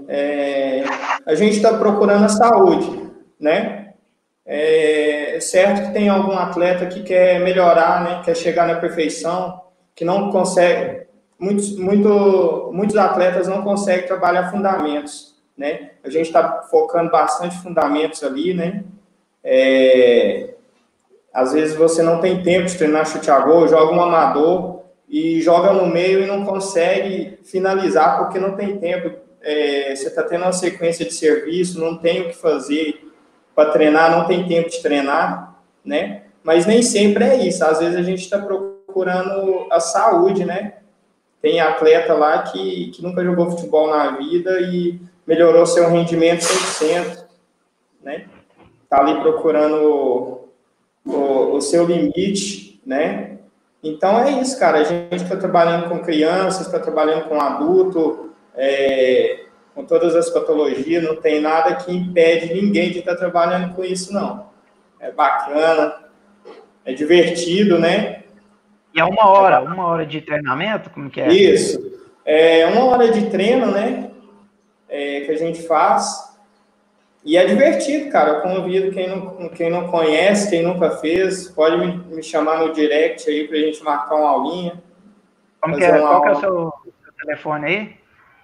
[0.09, 0.83] é,
[1.27, 3.93] a gente está procurando a saúde, né?
[4.45, 9.61] É certo que tem algum atleta que quer melhorar, né, quer chegar na perfeição,
[9.95, 11.02] que não consegue.
[11.43, 15.91] Muitos, muito, muitos atletas não conseguem trabalhar fundamentos, né?
[16.05, 18.85] A gente está focando bastante fundamentos ali, né?
[19.43, 20.55] É,
[21.35, 25.43] às vezes você não tem tempo de treinar chute a gol, joga um amador e
[25.43, 29.11] joga no meio e não consegue finalizar porque não tem tempo.
[29.41, 33.13] É, você está tendo uma sequência de serviço, não tem o que fazer
[33.53, 36.23] para treinar, não tem tempo de treinar, né?
[36.45, 37.65] Mas nem sempre é isso.
[37.65, 40.75] Às vezes a gente está procurando a saúde, né?
[41.43, 47.25] Tem atleta lá que, que nunca jogou futebol na vida e melhorou seu rendimento 100%,
[48.03, 48.27] né?
[48.89, 50.49] Tá ali procurando o,
[51.05, 53.39] o, o seu limite, né?
[53.83, 54.79] Então é isso, cara.
[54.79, 61.03] A gente está trabalhando com crianças, está trabalhando com adulto, é, com todas as patologias,
[61.03, 64.51] não tem nada que impede ninguém de estar trabalhando com isso, não.
[65.01, 66.05] É bacana,
[66.85, 68.22] é divertido, né?
[68.95, 70.91] E é uma hora, uma hora de treinamento?
[70.91, 71.33] Como que é?
[71.33, 71.93] Isso.
[72.25, 74.11] É uma hora de treino, né?
[74.89, 76.31] É, que a gente faz.
[77.25, 78.31] E é divertido, cara.
[78.31, 82.73] Eu convido quem não, quem não conhece, quem nunca fez, pode me, me chamar no
[82.73, 84.83] direct aí pra gente marcar uma aulinha.
[85.61, 85.99] Como que é?
[85.99, 87.97] Qual que é o seu, seu, telefone aí?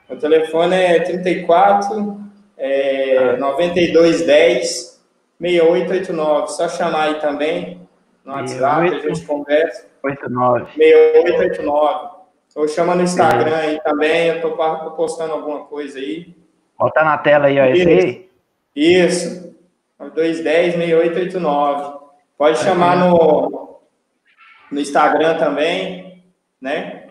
[0.09, 2.21] O telefone é 34
[2.57, 3.37] é, ah.
[3.37, 4.99] 9210
[5.41, 6.49] 6889.
[6.49, 7.88] Só chamar aí também
[8.29, 9.89] no WhatsApp, 8, a gente conversa.
[10.03, 10.73] 89.
[10.77, 12.19] 6889.
[12.57, 13.61] Ou chama no Instagram é.
[13.61, 14.51] aí também, eu tô
[14.97, 16.37] postando alguma coisa aí.
[16.79, 18.29] Bota na tela aí, ó, esse aí.
[18.77, 19.57] Isso.
[20.01, 21.99] 210-6889.
[22.37, 23.81] Pode chamar no,
[24.71, 26.23] no Instagram também,
[26.61, 27.07] né?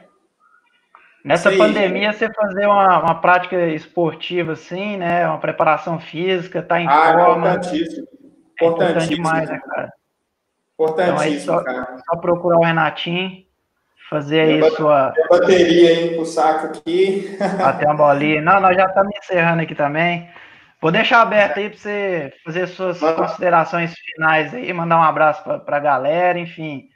[1.23, 5.27] Nessa pandemia, você fazer uma, uma prática esportiva assim, né?
[5.27, 7.49] Uma preparação física, tá em ah, forma.
[7.49, 8.07] Importantíssimo.
[8.07, 9.91] É importante demais, né, cara?
[10.79, 11.97] Importantíssimo, então, só, cara.
[12.05, 13.43] Só procurar o Renatinho,
[14.09, 15.11] fazer aí sua.
[15.29, 17.35] bateria aí pro saco aqui.
[17.57, 18.41] Bater uma bolinha.
[18.41, 20.29] Não, nós já estamos encerrando aqui também.
[20.79, 25.77] Vou deixar aberto aí para você fazer suas considerações finais aí, mandar um abraço para
[25.77, 26.87] a galera, enfim.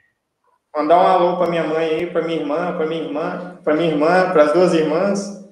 [0.74, 3.90] Mandar um alô para minha mãe aí, para minha irmã, para minha irmã, para minha
[3.90, 5.44] irmã, para as duas irmãs,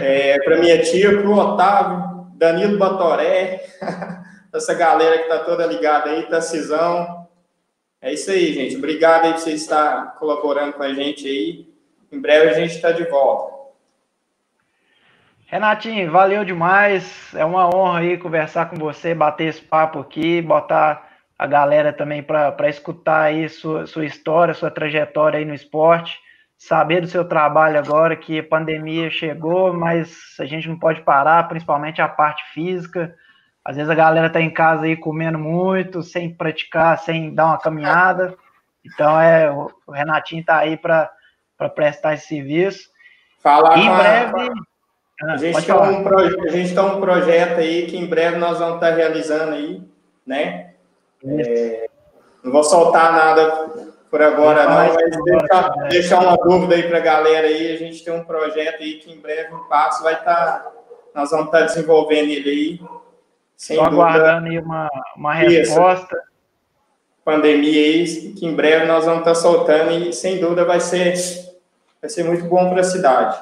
[0.00, 3.60] é, para minha tia, para o Otávio, Danilo Batoré,
[4.54, 7.17] essa galera que está toda ligada aí, Tacisão.
[8.00, 8.76] É isso aí, gente.
[8.76, 11.68] Obrigado aí por você estar colaborando com a gente aí.
[12.10, 13.58] Em breve a gente está de volta.
[15.46, 17.34] Renatinho, valeu demais.
[17.34, 22.22] É uma honra aí conversar com você, bater esse papo aqui, botar a galera também
[22.22, 26.18] para escutar aí sua, sua história, sua trajetória aí no esporte,
[26.56, 31.48] saber do seu trabalho agora, que a pandemia chegou, mas a gente não pode parar,
[31.48, 33.14] principalmente a parte física.
[33.68, 37.58] Às vezes a galera tá em casa aí comendo muito, sem praticar, sem dar uma
[37.58, 38.34] caminhada.
[38.82, 41.10] Então é o Renatinho tá aí para
[41.74, 42.88] prestar esse serviço.
[43.42, 44.52] Falar em breve.
[45.20, 48.58] A a, gente tem um a gente tem um projeto aí que em breve nós
[48.58, 49.82] vamos estar realizando aí,
[50.26, 50.70] né?
[51.26, 51.90] É,
[52.42, 53.68] não vou soltar nada
[54.10, 57.74] por agora, não, mas deixar, deixar uma dúvida aí para a galera aí.
[57.74, 60.72] A gente tem um projeto aí que em breve o passo vai estar.
[61.14, 62.80] Nós vamos estar desenvolvendo ele aí.
[63.58, 64.02] Sem Só dúvida.
[64.04, 66.16] aguardando aí uma, uma resposta.
[67.24, 71.12] Pandemia aí, que em breve nós vamos estar soltando e sem dúvida vai ser,
[72.00, 73.36] vai ser muito bom para a cidade.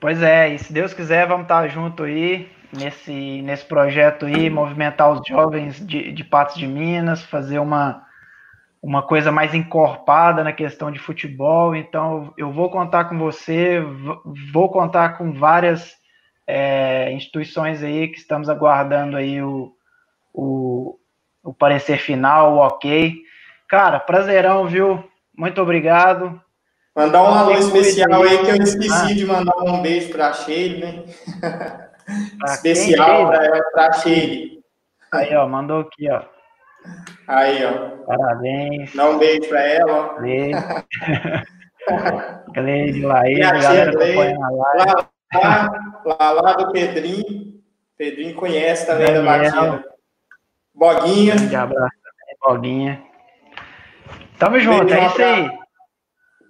[0.00, 5.10] Pois é, e se Deus quiser, vamos estar junto aí nesse, nesse projeto aí, movimentar
[5.12, 8.02] os jovens de, de Patos de Minas, fazer uma,
[8.82, 11.76] uma coisa mais encorpada na questão de futebol.
[11.76, 13.80] Então, eu vou contar com você,
[14.52, 15.94] vou contar com várias
[16.46, 19.74] é, instituições aí que estamos aguardando aí o,
[20.32, 20.98] o,
[21.42, 23.14] o parecer final, o ok.
[23.68, 25.02] Cara, prazerão, viu?
[25.36, 26.40] Muito obrigado.
[26.94, 29.14] Mandar um alô especial aí que eu esqueci ah.
[29.14, 31.04] de mandar um beijo para a Sheila, né?
[32.46, 34.56] especial para ela, para a Sheila.
[35.12, 36.22] Aí, ó, mandou aqui, ó.
[37.28, 38.04] Aí, ó.
[38.06, 38.94] Parabéns.
[38.94, 40.20] Dá um beijo para ela.
[40.20, 40.58] Beijo.
[42.54, 45.06] Gleide, Laís, galera acompanhando a live.
[45.34, 45.70] Lá,
[46.04, 47.60] lá, lá, do Pedrinho.
[47.96, 49.24] Pedrinho conhece também Daniel.
[49.24, 49.96] da batida.
[50.74, 51.34] Boguinha.
[51.34, 53.02] Um abraço também, Boguinha.
[54.38, 55.50] Tamo junto, é isso aí.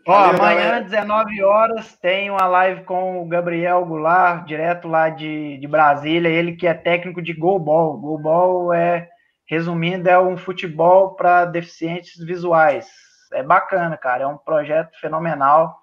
[0.09, 0.81] Ó, amanhã, galera.
[0.83, 6.55] 19 horas, tem uma live com o Gabriel Goulart, direto lá de, de Brasília, ele
[6.55, 7.99] que é técnico de goalball.
[7.99, 9.09] Goalball é,
[9.47, 12.89] resumindo, é um futebol para deficientes visuais.
[13.33, 15.77] É bacana, cara, é um projeto fenomenal.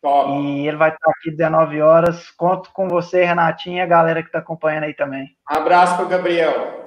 [0.00, 0.30] Top.
[0.30, 2.30] E ele vai estar aqui 19 horas.
[2.30, 5.28] Conto com você, Renatinha, e a galera que está acompanhando aí também.
[5.46, 6.84] Abraço para o Gabriel.